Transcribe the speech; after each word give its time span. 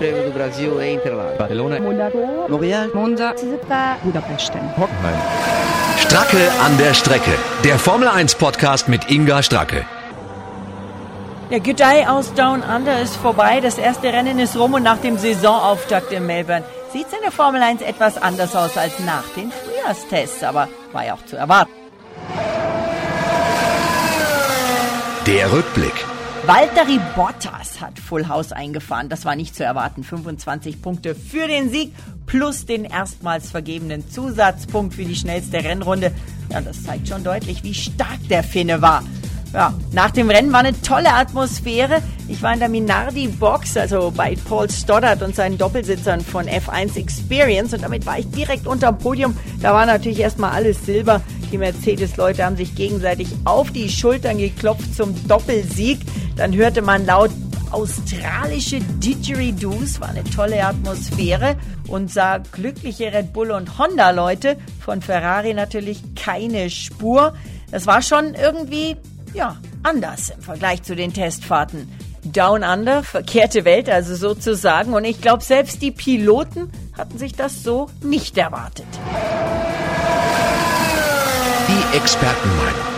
Prêmio 0.00 0.22
do 0.24 0.32
Brasil 0.32 0.80
em 0.80 0.94
Interlagos. 0.94 1.36
Barcelona, 1.36 1.78
Montreal, 2.48 2.88
Monza, 2.94 3.34
Budapest. 4.02 4.52
Hockenheim. 4.78 5.20
Stracke 5.98 6.50
an 6.64 6.78
der 6.78 6.94
Strecke. 6.94 7.32
Der 7.64 7.78
Formel 7.78 8.08
1 8.08 8.36
Podcast 8.36 8.88
mit 8.88 9.10
Inga 9.10 9.42
Stracke. 9.42 9.84
Der 11.50 11.60
Good 11.60 11.80
Day 11.80 12.06
aus 12.06 12.32
Down 12.32 12.62
Under 12.62 12.98
ist 13.02 13.14
vorbei. 13.16 13.60
Das 13.60 13.76
erste 13.76 14.10
Rennen 14.10 14.38
ist 14.38 14.56
rum 14.56 14.72
und 14.72 14.84
nach 14.84 14.96
dem 15.02 15.18
Saisonauftakt 15.18 16.10
in 16.12 16.24
Melbourne 16.24 16.64
sieht 16.94 17.08
es 17.08 17.12
in 17.12 17.20
der 17.20 17.30
Formel 17.30 17.60
1 17.62 17.82
etwas 17.82 18.16
anders 18.16 18.56
aus 18.56 18.78
als 18.78 18.98
nach 19.00 19.28
den 19.36 19.52
Frühjahrstests, 19.52 20.42
aber 20.42 20.68
war 20.92 21.04
ja 21.04 21.12
auch 21.12 21.26
zu 21.26 21.36
erwarten. 21.36 21.72
Der 25.26 25.52
Rückblick. 25.52 26.09
Valtteri 26.52 26.98
Bottas 27.14 27.80
hat 27.80 28.00
Full 28.00 28.26
House 28.26 28.50
eingefahren. 28.50 29.08
Das 29.08 29.24
war 29.24 29.36
nicht 29.36 29.54
zu 29.54 29.62
erwarten. 29.62 30.02
25 30.02 30.82
Punkte 30.82 31.14
für 31.14 31.46
den 31.46 31.70
Sieg 31.70 31.94
plus 32.26 32.66
den 32.66 32.84
erstmals 32.84 33.52
vergebenen 33.52 34.10
Zusatzpunkt 34.10 34.94
für 34.94 35.04
die 35.04 35.14
schnellste 35.14 35.58
Rennrunde. 35.58 36.10
Ja, 36.50 36.60
das 36.60 36.82
zeigt 36.82 37.06
schon 37.06 37.22
deutlich, 37.22 37.62
wie 37.62 37.72
stark 37.72 38.18
der 38.28 38.42
Finne 38.42 38.82
war. 38.82 39.04
Ja, 39.52 39.74
nach 39.92 40.10
dem 40.10 40.28
Rennen 40.28 40.52
war 40.52 40.58
eine 40.58 40.80
tolle 40.82 41.14
Atmosphäre. 41.14 42.02
Ich 42.26 42.42
war 42.42 42.52
in 42.52 42.58
der 42.58 42.68
Minardi 42.68 43.28
Box, 43.28 43.76
also 43.76 44.12
bei 44.16 44.36
Paul 44.48 44.68
Stoddard 44.68 45.22
und 45.22 45.36
seinen 45.36 45.56
Doppelsitzern 45.56 46.20
von 46.20 46.46
F1 46.46 46.96
Experience 46.96 47.74
und 47.74 47.84
damit 47.84 48.06
war 48.06 48.18
ich 48.18 48.28
direkt 48.28 48.66
unterm 48.66 48.98
Podium. 48.98 49.36
Da 49.62 49.72
war 49.72 49.86
natürlich 49.86 50.18
erstmal 50.18 50.50
alles 50.50 50.84
Silber. 50.84 51.20
Die 51.50 51.58
Mercedes-Leute 51.58 52.44
haben 52.44 52.56
sich 52.56 52.74
gegenseitig 52.74 53.28
auf 53.44 53.70
die 53.72 53.88
Schultern 53.88 54.38
geklopft 54.38 54.94
zum 54.94 55.14
Doppelsieg. 55.26 55.98
Dann 56.36 56.54
hörte 56.54 56.82
man 56.82 57.06
laut 57.06 57.30
australische 57.70 58.80
Didgeridoos, 58.80 60.00
war 60.00 60.08
eine 60.08 60.24
tolle 60.24 60.64
Atmosphäre 60.64 61.56
und 61.86 62.10
sah 62.10 62.38
glückliche 62.38 63.12
Red 63.12 63.32
Bull 63.32 63.50
und 63.50 63.78
Honda 63.78 64.10
Leute, 64.10 64.56
von 64.80 65.02
Ferrari 65.02 65.54
natürlich 65.54 66.02
keine 66.16 66.70
Spur. 66.70 67.34
Das 67.70 67.86
war 67.86 68.02
schon 68.02 68.34
irgendwie, 68.34 68.96
ja, 69.34 69.56
anders 69.82 70.30
im 70.30 70.42
Vergleich 70.42 70.82
zu 70.82 70.96
den 70.96 71.12
Testfahrten. 71.12 71.88
Down 72.24 72.62
Under, 72.64 73.02
verkehrte 73.02 73.64
Welt 73.64 73.88
also 73.88 74.14
sozusagen 74.14 74.92
und 74.92 75.04
ich 75.04 75.22
glaube 75.22 75.42
selbst 75.42 75.80
die 75.80 75.90
Piloten 75.90 76.70
hatten 76.96 77.16
sich 77.16 77.34
das 77.34 77.62
so 77.62 77.88
nicht 78.02 78.36
erwartet. 78.36 78.86
Expertenmeinung. 81.92 82.90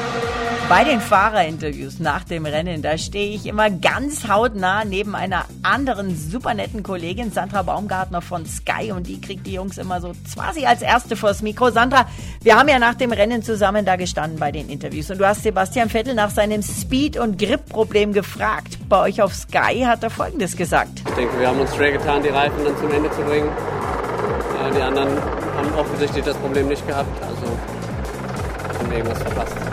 Bei 0.68 0.84
den 0.84 1.00
Fahrerinterviews 1.00 1.98
nach 1.98 2.24
dem 2.24 2.46
Rennen, 2.46 2.82
da 2.82 2.96
stehe 2.96 3.34
ich 3.34 3.46
immer 3.46 3.68
ganz 3.68 4.28
hautnah 4.28 4.84
neben 4.84 5.14
einer 5.14 5.44
anderen 5.62 6.16
super 6.16 6.54
netten 6.54 6.82
Kollegin, 6.82 7.32
Sandra 7.32 7.62
Baumgartner 7.62 8.22
von 8.22 8.46
Sky, 8.46 8.92
und 8.92 9.06
die 9.06 9.20
kriegt 9.20 9.46
die 9.46 9.54
Jungs 9.54 9.76
immer 9.76 10.00
so 10.00 10.12
quasi 10.34 10.64
als 10.64 10.82
erste 10.82 11.16
vors 11.16 11.42
Mikro. 11.42 11.70
Sandra, 11.70 12.06
wir 12.42 12.56
haben 12.56 12.68
ja 12.68 12.78
nach 12.78 12.94
dem 12.94 13.12
Rennen 13.12 13.42
zusammen 13.42 13.84
da 13.84 13.96
gestanden 13.96 14.38
bei 14.38 14.52
den 14.52 14.68
Interviews 14.68 15.10
und 15.10 15.18
du 15.18 15.26
hast 15.26 15.42
Sebastian 15.42 15.90
Vettel 15.90 16.14
nach 16.14 16.30
seinem 16.30 16.62
Speed- 16.62 17.18
und 17.18 17.38
Grip-Problem 17.38 18.12
gefragt. 18.12 18.78
Bei 18.88 19.00
euch 19.00 19.20
auf 19.20 19.34
Sky 19.34 19.84
hat 19.86 20.02
er 20.02 20.10
Folgendes 20.10 20.56
gesagt. 20.56 21.02
Ich 21.06 21.14
denke, 21.14 21.38
wir 21.38 21.48
haben 21.48 21.60
uns 21.60 21.74
schwer 21.74 21.92
getan, 21.92 22.22
die 22.22 22.28
Reifen 22.28 22.64
dann 22.64 22.76
zum 22.76 22.90
Ende 22.92 23.10
zu 23.10 23.22
bringen. 23.22 23.48
Äh, 23.48 24.74
Die 24.74 24.82
anderen 24.82 25.08
haben 25.56 25.74
offensichtlich 25.78 26.24
das 26.24 26.36
Problem 26.36 26.68
nicht 26.68 26.86
gehabt, 26.86 27.08
also 28.92 29.08
haben 29.08 29.08
wir 29.08 29.14
irgendwas 29.14 29.22
verpasst. 29.22 29.71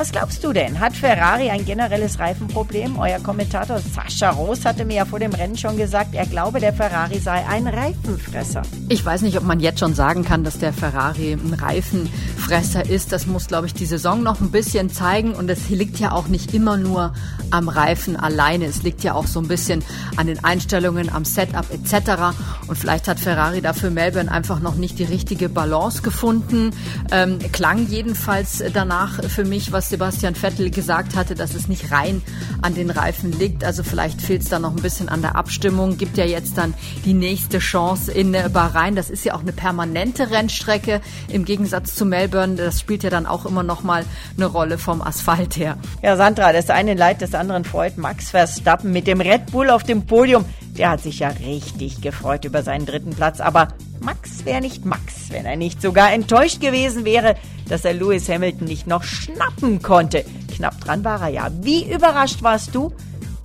Was 0.00 0.12
glaubst 0.12 0.42
du 0.42 0.54
denn? 0.54 0.80
Hat 0.80 0.96
Ferrari 0.96 1.50
ein 1.50 1.66
generelles 1.66 2.18
Reifenproblem? 2.18 2.98
Euer 2.98 3.18
Kommentator 3.18 3.80
Sascha 3.80 4.30
Roos 4.30 4.64
hatte 4.64 4.86
mir 4.86 4.94
ja 4.94 5.04
vor 5.04 5.18
dem 5.18 5.34
Rennen 5.34 5.58
schon 5.58 5.76
gesagt, 5.76 6.14
er 6.14 6.24
glaube, 6.24 6.58
der 6.58 6.72
Ferrari 6.72 7.18
sei 7.18 7.46
ein 7.46 7.66
Reifenfresser. 7.66 8.62
Ich 8.88 9.04
weiß 9.04 9.20
nicht, 9.20 9.36
ob 9.36 9.44
man 9.44 9.60
jetzt 9.60 9.78
schon 9.78 9.92
sagen 9.92 10.24
kann, 10.24 10.42
dass 10.42 10.58
der 10.58 10.72
Ferrari 10.72 11.34
ein 11.34 11.52
Reifenfresser 11.52 12.88
ist. 12.88 13.12
Das 13.12 13.26
muss, 13.26 13.48
glaube 13.48 13.66
ich, 13.66 13.74
die 13.74 13.84
Saison 13.84 14.22
noch 14.22 14.40
ein 14.40 14.50
bisschen 14.50 14.88
zeigen. 14.88 15.34
Und 15.34 15.50
es 15.50 15.68
liegt 15.68 15.98
ja 15.98 16.12
auch 16.12 16.28
nicht 16.28 16.54
immer 16.54 16.78
nur 16.78 17.12
am 17.50 17.68
Reifen 17.68 18.16
alleine. 18.16 18.64
Es 18.64 18.82
liegt 18.82 19.04
ja 19.04 19.12
auch 19.12 19.26
so 19.26 19.38
ein 19.38 19.48
bisschen 19.48 19.84
an 20.16 20.28
den 20.28 20.42
Einstellungen, 20.42 21.12
am 21.12 21.26
Setup 21.26 21.66
etc. 21.70 22.34
Und 22.68 22.76
vielleicht 22.76 23.06
hat 23.06 23.20
Ferrari 23.20 23.60
dafür 23.60 23.90
Melbourne 23.90 24.32
einfach 24.32 24.60
noch 24.60 24.76
nicht 24.76 24.98
die 24.98 25.04
richtige 25.04 25.50
Balance 25.50 26.00
gefunden. 26.00 26.70
Ähm, 27.12 27.38
klang 27.52 27.86
jedenfalls 27.86 28.64
danach 28.72 29.22
für 29.24 29.44
mich, 29.44 29.72
was 29.72 29.89
Sebastian 29.90 30.34
Vettel 30.34 30.70
gesagt 30.70 31.16
hatte, 31.16 31.34
dass 31.34 31.54
es 31.54 31.68
nicht 31.68 31.90
rein 31.92 32.22
an 32.62 32.74
den 32.74 32.90
Reifen 32.90 33.32
liegt. 33.32 33.64
Also 33.64 33.82
vielleicht 33.82 34.22
fehlt 34.22 34.42
es 34.42 34.48
da 34.48 34.58
noch 34.58 34.70
ein 34.70 34.82
bisschen 34.82 35.08
an 35.08 35.20
der 35.20 35.36
Abstimmung. 35.36 35.98
Gibt 35.98 36.16
ja 36.16 36.24
jetzt 36.24 36.56
dann 36.56 36.74
die 37.04 37.12
nächste 37.12 37.58
Chance 37.58 38.12
in 38.12 38.32
äh, 38.32 38.48
Bahrain. 38.52 38.94
Das 38.94 39.10
ist 39.10 39.24
ja 39.24 39.34
auch 39.34 39.40
eine 39.40 39.52
permanente 39.52 40.30
Rennstrecke 40.30 41.00
im 41.28 41.44
Gegensatz 41.44 41.94
zu 41.94 42.06
Melbourne. 42.06 42.54
Das 42.54 42.80
spielt 42.80 43.02
ja 43.02 43.10
dann 43.10 43.26
auch 43.26 43.44
immer 43.44 43.62
noch 43.62 43.82
mal 43.82 44.04
eine 44.36 44.46
Rolle 44.46 44.78
vom 44.78 45.02
Asphalt 45.02 45.56
her. 45.56 45.76
Ja, 46.02 46.16
Sandra, 46.16 46.52
das 46.52 46.70
eine 46.70 46.94
Leid 46.94 47.20
des 47.20 47.34
anderen 47.34 47.64
freut. 47.64 47.98
Max 47.98 48.30
Verstappen 48.30 48.92
mit 48.92 49.06
dem 49.06 49.20
Red 49.20 49.46
Bull 49.52 49.70
auf 49.70 49.82
dem 49.82 50.06
Podium. 50.06 50.44
Der 50.78 50.90
hat 50.90 51.02
sich 51.02 51.18
ja 51.18 51.28
richtig 51.28 52.00
gefreut 52.00 52.44
über 52.44 52.62
seinen 52.62 52.86
dritten 52.86 53.10
Platz. 53.10 53.40
Aber 53.40 53.68
Max 54.00 54.44
wäre 54.44 54.60
nicht 54.60 54.84
Max, 54.84 55.30
wenn 55.30 55.46
er 55.46 55.56
nicht 55.56 55.82
sogar 55.82 56.12
enttäuscht 56.12 56.60
gewesen 56.60 57.04
wäre, 57.04 57.36
dass 57.68 57.84
er 57.84 57.94
Lewis 57.94 58.28
Hamilton 58.28 58.66
nicht 58.66 58.86
noch 58.86 59.02
schnappen 59.02 59.82
konnte. 59.82 60.24
Knapp 60.54 60.80
dran 60.80 61.04
war 61.04 61.20
er 61.22 61.28
ja. 61.28 61.50
Wie 61.60 61.92
überrascht 61.92 62.42
warst 62.42 62.74
du, 62.74 62.92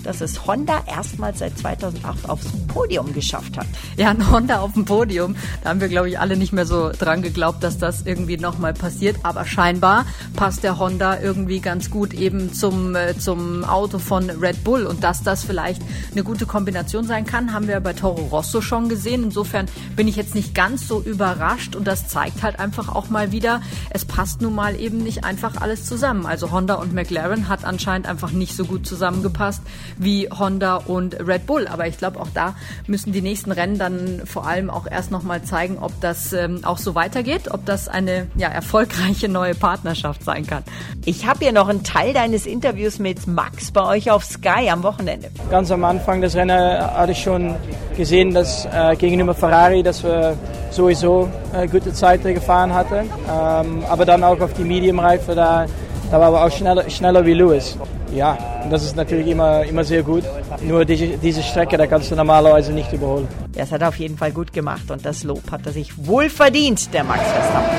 dass 0.05 0.21
es 0.21 0.45
Honda 0.45 0.83
erstmals 0.87 1.39
seit 1.39 1.57
2008 1.57 2.29
aufs 2.29 2.45
Podium 2.67 3.13
geschafft 3.13 3.57
hat? 3.57 3.67
Ja, 3.97 4.09
ein 4.09 4.31
Honda 4.31 4.59
auf 4.59 4.73
dem 4.73 4.85
Podium. 4.85 5.35
Da 5.63 5.69
haben 5.69 5.81
wir, 5.81 5.87
glaube 5.87 6.09
ich, 6.09 6.19
alle 6.19 6.37
nicht 6.37 6.53
mehr 6.53 6.65
so 6.65 6.91
dran 6.91 7.21
geglaubt, 7.21 7.63
dass 7.63 7.77
das 7.77 8.03
irgendwie 8.05 8.37
nochmal 8.37 8.73
passiert. 8.73 9.17
Aber 9.23 9.45
scheinbar 9.45 10.05
passt 10.35 10.63
der 10.63 10.77
Honda 10.77 11.19
irgendwie 11.19 11.59
ganz 11.59 11.89
gut 11.89 12.13
eben 12.13 12.53
zum, 12.53 12.95
äh, 12.95 13.17
zum 13.17 13.63
Auto 13.63 13.99
von 13.99 14.29
Red 14.29 14.63
Bull. 14.63 14.85
Und 14.85 15.03
dass 15.03 15.23
das 15.23 15.43
vielleicht 15.43 15.81
eine 16.11 16.23
gute 16.23 16.45
Kombination 16.45 17.05
sein 17.05 17.25
kann, 17.25 17.53
haben 17.53 17.67
wir 17.67 17.79
bei 17.79 17.93
Toro 17.93 18.21
Rosso 18.21 18.61
schon 18.61 18.89
gesehen. 18.89 19.23
Insofern 19.23 19.65
bin 19.95 20.07
ich 20.07 20.15
jetzt 20.15 20.35
nicht 20.35 20.53
ganz 20.53 20.87
so 20.87 21.01
überrascht. 21.01 21.75
Und 21.75 21.85
das 21.85 22.07
zeigt 22.07 22.43
halt 22.43 22.59
einfach 22.59 22.93
auch 22.93 23.09
mal 23.09 23.31
wieder, 23.31 23.61
es 23.89 24.05
passt 24.05 24.41
nun 24.41 24.53
mal 24.53 24.79
eben 24.79 24.99
nicht 24.99 25.23
einfach 25.23 25.61
alles 25.61 25.85
zusammen. 25.85 26.25
Also 26.25 26.51
Honda 26.51 26.75
und 26.75 26.93
McLaren 26.93 27.47
hat 27.47 27.65
anscheinend 27.65 28.07
einfach 28.07 28.31
nicht 28.31 28.55
so 28.55 28.65
gut 28.65 28.85
zusammengepasst 28.85 29.61
wie 29.97 30.29
Honda 30.29 30.77
und 30.77 31.19
Red 31.25 31.45
Bull. 31.45 31.67
Aber 31.67 31.87
ich 31.87 31.97
glaube, 31.97 32.19
auch 32.19 32.29
da 32.33 32.55
müssen 32.87 33.11
die 33.11 33.21
nächsten 33.21 33.51
Rennen 33.51 33.77
dann 33.77 34.21
vor 34.25 34.47
allem 34.47 34.69
auch 34.69 34.87
erst 34.89 35.11
nochmal 35.11 35.43
zeigen, 35.43 35.77
ob 35.79 35.99
das 36.01 36.33
ähm, 36.33 36.61
auch 36.63 36.77
so 36.77 36.95
weitergeht, 36.95 37.51
ob 37.51 37.65
das 37.65 37.87
eine 37.87 38.27
ja, 38.35 38.49
erfolgreiche 38.49 39.29
neue 39.29 39.55
Partnerschaft 39.55 40.23
sein 40.23 40.45
kann. 40.45 40.63
Ich 41.05 41.27
habe 41.27 41.39
hier 41.39 41.51
noch 41.51 41.67
einen 41.67 41.83
Teil 41.83 42.13
deines 42.13 42.45
Interviews 42.45 42.99
mit 42.99 43.27
Max 43.27 43.71
bei 43.71 43.85
euch 43.85 44.11
auf 44.11 44.23
Sky 44.23 44.69
am 44.69 44.83
Wochenende. 44.83 45.29
Ganz 45.49 45.71
am 45.71 45.83
Anfang 45.83 46.21
des 46.21 46.35
Rennens 46.35 46.83
hatte 46.83 47.11
ich 47.11 47.19
schon 47.19 47.55
gesehen, 47.95 48.33
dass 48.33 48.65
äh, 48.65 48.95
gegenüber 48.95 49.33
Ferrari, 49.33 49.83
dass 49.83 50.03
wir 50.03 50.37
sowieso 50.71 51.29
äh, 51.53 51.67
gute 51.67 51.93
Zeiten 51.93 52.33
gefahren 52.33 52.73
hatten. 52.73 53.09
Ähm, 53.29 53.83
aber 53.89 54.05
dann 54.05 54.23
auch 54.23 54.39
auf 54.39 54.53
die 54.53 54.63
Medium-Reife, 54.63 55.35
da, 55.35 55.65
da 56.11 56.19
waren 56.19 56.33
wir 56.33 56.43
auch 56.43 56.51
schneller, 56.51 56.89
schneller 56.89 57.25
wie 57.25 57.33
Lewis. 57.33 57.77
Ja, 58.13 58.37
und 58.65 58.71
das 58.71 58.83
ist 58.83 58.95
natürlich 58.95 59.27
immer, 59.27 59.63
immer 59.63 59.83
sehr 59.83 60.01
gut. 60.01 60.23
Nur 60.63 60.85
diese, 60.85 61.07
diese 61.19 61.43
Strecke, 61.43 61.77
da 61.77 61.85
kannst 61.85 62.09
du 62.09 62.15
normalerweise 62.15 62.73
nicht 62.73 62.91
überholen. 62.91 63.27
Das 63.53 63.71
hat 63.71 63.81
er 63.81 63.89
auf 63.89 63.97
jeden 63.97 64.17
Fall 64.17 64.31
gut 64.31 64.51
gemacht 64.51 64.89
und 64.89 65.05
das 65.05 65.23
Lob 65.23 65.51
hat 65.51 65.65
er 65.67 65.71
sich 65.71 66.07
wohl 66.07 66.29
verdient, 66.29 66.91
der 66.93 67.03
Max 67.03 67.21
Verstappen. 67.21 67.77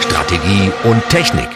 Strategie 0.00 0.72
und 0.84 1.06
Technik. 1.10 1.48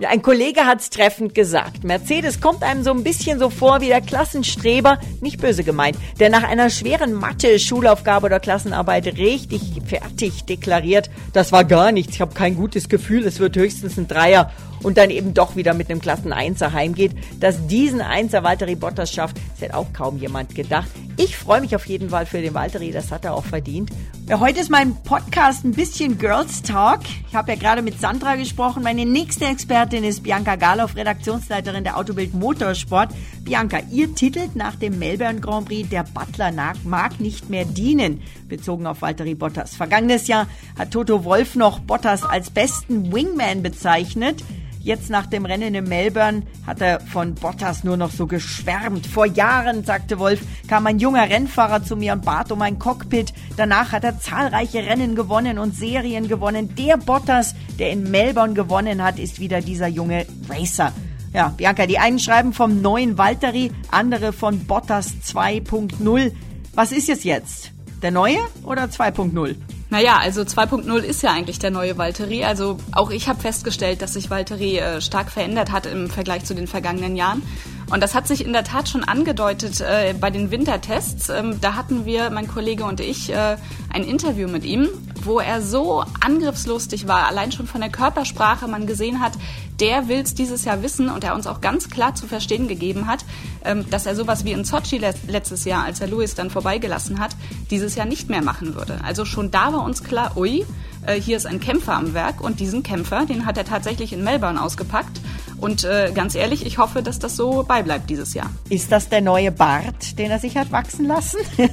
Ja, 0.00 0.10
ein 0.10 0.22
Kollege 0.22 0.60
hat's 0.60 0.90
treffend 0.90 1.34
gesagt. 1.34 1.82
Mercedes 1.82 2.40
kommt 2.40 2.62
einem 2.62 2.84
so 2.84 2.92
ein 2.92 3.02
bisschen 3.02 3.40
so 3.40 3.50
vor 3.50 3.80
wie 3.80 3.88
der 3.88 4.00
Klassenstreber, 4.00 5.00
nicht 5.20 5.40
böse 5.40 5.64
gemeint, 5.64 5.98
der 6.20 6.30
nach 6.30 6.44
einer 6.44 6.70
schweren 6.70 7.14
Mathe-Schulaufgabe 7.14 8.26
oder 8.26 8.38
Klassenarbeit 8.38 9.06
richtig 9.18 9.60
fertig 9.86 10.44
deklariert, 10.44 11.10
das 11.32 11.50
war 11.50 11.64
gar 11.64 11.90
nichts, 11.90 12.14
ich 12.14 12.20
habe 12.20 12.32
kein 12.32 12.54
gutes 12.54 12.88
Gefühl, 12.88 13.26
es 13.26 13.40
wird 13.40 13.56
höchstens 13.56 13.98
ein 13.98 14.06
Dreier 14.06 14.52
und 14.82 14.96
dann 14.96 15.10
eben 15.10 15.34
doch 15.34 15.56
wieder 15.56 15.74
mit 15.74 15.90
einem 15.90 16.00
Klassen-Einser 16.00 16.72
heimgeht. 16.72 17.12
Dass 17.40 17.66
diesen 17.66 18.00
Einser 18.00 18.42
Valtteri 18.42 18.74
Bottas 18.74 19.12
schafft, 19.12 19.36
das 19.52 19.62
hätte 19.62 19.76
auch 19.76 19.92
kaum 19.92 20.18
jemand 20.18 20.54
gedacht. 20.54 20.88
Ich 21.16 21.36
freue 21.36 21.60
mich 21.60 21.74
auf 21.74 21.86
jeden 21.86 22.10
Fall 22.10 22.26
für 22.26 22.40
den 22.40 22.54
Valtteri, 22.54 22.92
das 22.92 23.10
hat 23.10 23.24
er 23.24 23.34
auch 23.34 23.44
verdient. 23.44 23.90
Ja, 24.28 24.40
heute 24.40 24.60
ist 24.60 24.70
mein 24.70 24.94
Podcast 25.04 25.64
ein 25.64 25.72
bisschen 25.72 26.18
Girls 26.18 26.62
Talk. 26.62 27.00
Ich 27.28 27.34
habe 27.34 27.52
ja 27.52 27.58
gerade 27.58 27.80
mit 27.80 27.98
Sandra 27.98 28.36
gesprochen. 28.36 28.82
Meine 28.82 29.06
nächste 29.06 29.46
Expertin 29.46 30.04
ist 30.04 30.22
Bianca 30.22 30.56
Galoff, 30.56 30.96
Redaktionsleiterin 30.96 31.82
der 31.82 31.96
Autobild 31.96 32.34
Motorsport. 32.34 33.08
Bianca, 33.42 33.78
ihr 33.90 34.14
titelt 34.14 34.54
nach 34.54 34.76
dem 34.76 34.98
Melbourne 34.98 35.40
Grand 35.40 35.66
Prix 35.66 35.88
Der 35.88 36.04
Butler 36.04 36.52
mag 36.84 37.20
nicht 37.20 37.48
mehr 37.48 37.64
dienen, 37.64 38.22
bezogen 38.48 38.86
auf 38.86 39.00
Valtteri 39.00 39.34
Bottas. 39.34 39.74
Vergangenes 39.74 40.28
Jahr 40.28 40.46
hat 40.78 40.90
Toto 40.90 41.24
Wolf 41.24 41.54
noch 41.54 41.80
Bottas 41.80 42.22
als 42.22 42.50
besten 42.50 43.12
Wingman 43.12 43.62
bezeichnet. 43.62 44.44
Jetzt 44.88 45.10
nach 45.10 45.26
dem 45.26 45.44
Rennen 45.44 45.74
in 45.74 45.84
Melbourne 45.84 46.44
hat 46.66 46.80
er 46.80 47.00
von 47.00 47.34
Bottas 47.34 47.84
nur 47.84 47.98
noch 47.98 48.10
so 48.10 48.26
geschwärmt. 48.26 49.06
Vor 49.06 49.26
Jahren, 49.26 49.84
sagte 49.84 50.18
Wolf, 50.18 50.40
kam 50.66 50.86
ein 50.86 50.98
junger 50.98 51.28
Rennfahrer 51.28 51.84
zu 51.84 51.94
mir 51.94 52.14
und 52.14 52.24
bat 52.24 52.50
um 52.52 52.62
ein 52.62 52.78
Cockpit. 52.78 53.34
Danach 53.58 53.92
hat 53.92 54.04
er 54.04 54.18
zahlreiche 54.18 54.78
Rennen 54.78 55.14
gewonnen 55.14 55.58
und 55.58 55.76
Serien 55.76 56.26
gewonnen. 56.26 56.74
Der 56.74 56.96
Bottas, 56.96 57.54
der 57.78 57.90
in 57.90 58.10
Melbourne 58.10 58.54
gewonnen 58.54 59.04
hat, 59.04 59.18
ist 59.18 59.40
wieder 59.40 59.60
dieser 59.60 59.88
junge 59.88 60.24
Racer. 60.48 60.94
Ja, 61.34 61.52
Bianca, 61.54 61.84
die 61.84 61.98
einen 61.98 62.18
schreiben 62.18 62.54
vom 62.54 62.80
neuen 62.80 63.18
Valtteri, 63.18 63.70
andere 63.90 64.32
von 64.32 64.64
Bottas 64.64 65.12
2.0. 65.22 66.32
Was 66.74 66.92
ist 66.92 67.10
es 67.10 67.24
jetzt? 67.24 67.72
Der 68.00 68.10
neue 68.10 68.38
oder 68.64 68.84
2.0? 68.84 69.54
Naja, 69.90 70.18
also 70.18 70.42
2.0 70.42 70.98
ist 70.98 71.22
ja 71.22 71.30
eigentlich 71.30 71.58
der 71.58 71.70
neue 71.70 71.96
Valtteri. 71.96 72.44
Also 72.44 72.76
auch 72.92 73.10
ich 73.10 73.28
habe 73.28 73.40
festgestellt, 73.40 74.02
dass 74.02 74.12
sich 74.12 74.28
Valtteri 74.28 74.78
äh, 74.78 75.00
stark 75.00 75.30
verändert 75.30 75.72
hat 75.72 75.86
im 75.86 76.10
Vergleich 76.10 76.44
zu 76.44 76.54
den 76.54 76.66
vergangenen 76.66 77.16
Jahren. 77.16 77.42
Und 77.90 78.02
das 78.02 78.14
hat 78.14 78.28
sich 78.28 78.44
in 78.44 78.52
der 78.52 78.64
Tat 78.64 78.88
schon 78.88 79.02
angedeutet 79.02 79.80
äh, 79.80 80.14
bei 80.18 80.28
den 80.30 80.50
Wintertests. 80.50 81.30
Ähm, 81.30 81.58
da 81.62 81.74
hatten 81.74 82.04
wir, 82.04 82.28
mein 82.28 82.46
Kollege 82.46 82.84
und 82.84 83.00
ich, 83.00 83.32
äh, 83.32 83.56
ein 83.90 84.04
Interview 84.04 84.46
mit 84.46 84.64
ihm, 84.64 84.88
wo 85.24 85.40
er 85.40 85.62
so 85.62 86.04
angriffslustig 86.20 87.08
war, 87.08 87.26
allein 87.26 87.52
schon 87.52 87.66
von 87.66 87.80
der 87.80 87.90
Körpersprache 87.90 88.68
man 88.68 88.86
gesehen 88.86 89.20
hat, 89.20 89.32
der 89.80 90.08
will 90.08 90.20
es 90.20 90.34
dieses 90.34 90.64
Jahr 90.64 90.82
wissen 90.82 91.08
und 91.08 91.24
er 91.24 91.34
uns 91.34 91.46
auch 91.46 91.60
ganz 91.60 91.88
klar 91.88 92.14
zu 92.14 92.26
verstehen 92.26 92.68
gegeben 92.68 93.06
hat, 93.06 93.24
ähm, 93.64 93.88
dass 93.90 94.06
er 94.06 94.16
sowas 94.16 94.44
wie 94.44 94.52
in 94.52 94.64
Sochi 94.64 94.98
letztes 94.98 95.64
Jahr, 95.64 95.84
als 95.84 96.00
er 96.00 96.08
Louis 96.08 96.34
dann 96.34 96.50
vorbeigelassen 96.50 97.20
hat, 97.20 97.30
dieses 97.70 97.94
Jahr 97.94 98.06
nicht 98.06 98.28
mehr 98.28 98.42
machen 98.42 98.74
würde. 98.74 98.98
Also 99.04 99.24
schon 99.24 99.50
da 99.50 99.72
war 99.72 99.84
uns 99.84 100.02
klar, 100.02 100.36
ui, 100.36 100.66
äh, 101.06 101.20
hier 101.20 101.36
ist 101.36 101.46
ein 101.46 101.60
Kämpfer 101.60 101.94
am 101.94 102.14
Werk 102.14 102.40
und 102.40 102.60
diesen 102.60 102.82
Kämpfer, 102.82 103.24
den 103.24 103.46
hat 103.46 103.56
er 103.56 103.64
tatsächlich 103.64 104.12
in 104.12 104.24
Melbourne 104.24 104.60
ausgepackt. 104.60 105.20
Und 105.60 105.84
äh, 105.84 106.12
ganz 106.14 106.34
ehrlich, 106.34 106.66
ich 106.66 106.78
hoffe, 106.78 107.02
dass 107.02 107.18
das 107.18 107.36
so 107.36 107.64
beibleibt 107.66 108.10
dieses 108.10 108.34
Jahr. 108.34 108.50
Ist 108.68 108.92
das 108.92 109.08
der 109.08 109.20
neue 109.20 109.50
Bart, 109.50 110.18
den 110.18 110.30
er 110.30 110.38
sich 110.38 110.56
hat 110.56 110.70
wachsen 110.70 111.06
lassen? 111.06 111.38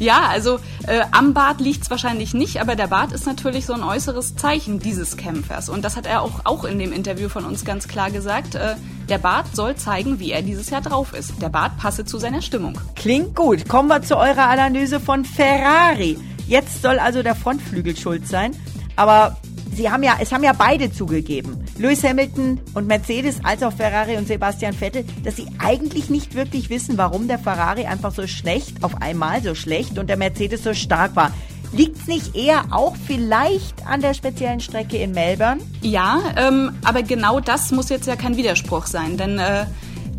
Ja, 0.00 0.28
also 0.28 0.58
äh, 0.90 1.04
am 1.12 1.34
Bart 1.34 1.60
liegt's 1.60 1.88
wahrscheinlich 1.88 2.34
nicht, 2.34 2.60
aber 2.60 2.74
der 2.74 2.88
Bart 2.88 3.12
ist 3.12 3.24
natürlich 3.24 3.64
so 3.64 3.72
ein 3.74 3.84
äußeres 3.84 4.34
Zeichen 4.34 4.80
dieses 4.80 5.16
Kämpfers. 5.16 5.68
Und 5.68 5.84
das 5.84 5.96
hat 5.96 6.04
er 6.04 6.22
auch, 6.22 6.40
auch 6.44 6.64
in 6.64 6.80
dem 6.80 6.92
Interview 6.92 7.28
von 7.28 7.44
uns 7.44 7.64
ganz 7.64 7.86
klar 7.86 8.10
gesagt. 8.10 8.56
Äh, 8.56 8.74
der 9.08 9.18
Bart 9.18 9.54
soll 9.54 9.76
zeigen, 9.76 10.18
wie 10.18 10.32
er 10.32 10.42
dieses 10.42 10.68
Jahr 10.68 10.80
drauf 10.80 11.14
ist. 11.14 11.40
Der 11.40 11.48
Bart 11.48 11.76
passe 11.78 12.04
zu 12.04 12.18
seiner 12.18 12.42
Stimmung. 12.42 12.76
Klingt 12.96 13.36
gut. 13.36 13.68
Kommen 13.68 13.88
wir 13.88 14.02
zu 14.02 14.16
eurer 14.16 14.48
Analyse 14.48 14.98
von 14.98 15.24
Ferrari. 15.24 16.18
Jetzt 16.48 16.82
soll 16.82 16.98
also 16.98 17.22
der 17.22 17.36
Frontflügel 17.36 17.96
schuld 17.96 18.26
sein. 18.26 18.56
Aber 18.96 19.36
sie 19.80 19.90
haben 19.90 20.02
ja, 20.02 20.16
es 20.20 20.30
haben 20.30 20.44
ja 20.44 20.52
beide 20.52 20.92
zugegeben, 20.92 21.64
Lewis 21.78 22.04
Hamilton 22.04 22.60
und 22.74 22.86
Mercedes, 22.86 23.40
als 23.42 23.62
auch 23.62 23.72
Ferrari 23.72 24.16
und 24.18 24.28
Sebastian 24.28 24.74
Vettel, 24.74 25.04
dass 25.24 25.36
sie 25.36 25.46
eigentlich 25.58 26.10
nicht 26.10 26.34
wirklich 26.34 26.68
wissen, 26.68 26.98
warum 26.98 27.28
der 27.28 27.38
Ferrari 27.38 27.86
einfach 27.86 28.12
so 28.12 28.26
schlecht, 28.26 28.84
auf 28.84 29.00
einmal 29.00 29.42
so 29.42 29.54
schlecht 29.54 29.98
und 29.98 30.08
der 30.08 30.18
Mercedes 30.18 30.62
so 30.64 30.74
stark 30.74 31.16
war. 31.16 31.32
Liegt 31.72 31.96
es 31.96 32.06
nicht 32.08 32.36
eher 32.36 32.64
auch 32.72 32.94
vielleicht 33.06 33.86
an 33.86 34.02
der 34.02 34.12
speziellen 34.12 34.60
Strecke 34.60 34.98
in 34.98 35.12
Melbourne? 35.12 35.62
Ja, 35.80 36.20
ähm, 36.36 36.72
aber 36.84 37.02
genau 37.02 37.40
das 37.40 37.70
muss 37.70 37.88
jetzt 37.88 38.06
ja 38.06 38.16
kein 38.16 38.36
Widerspruch 38.36 38.86
sein, 38.86 39.16
denn 39.16 39.38
äh, 39.38 39.64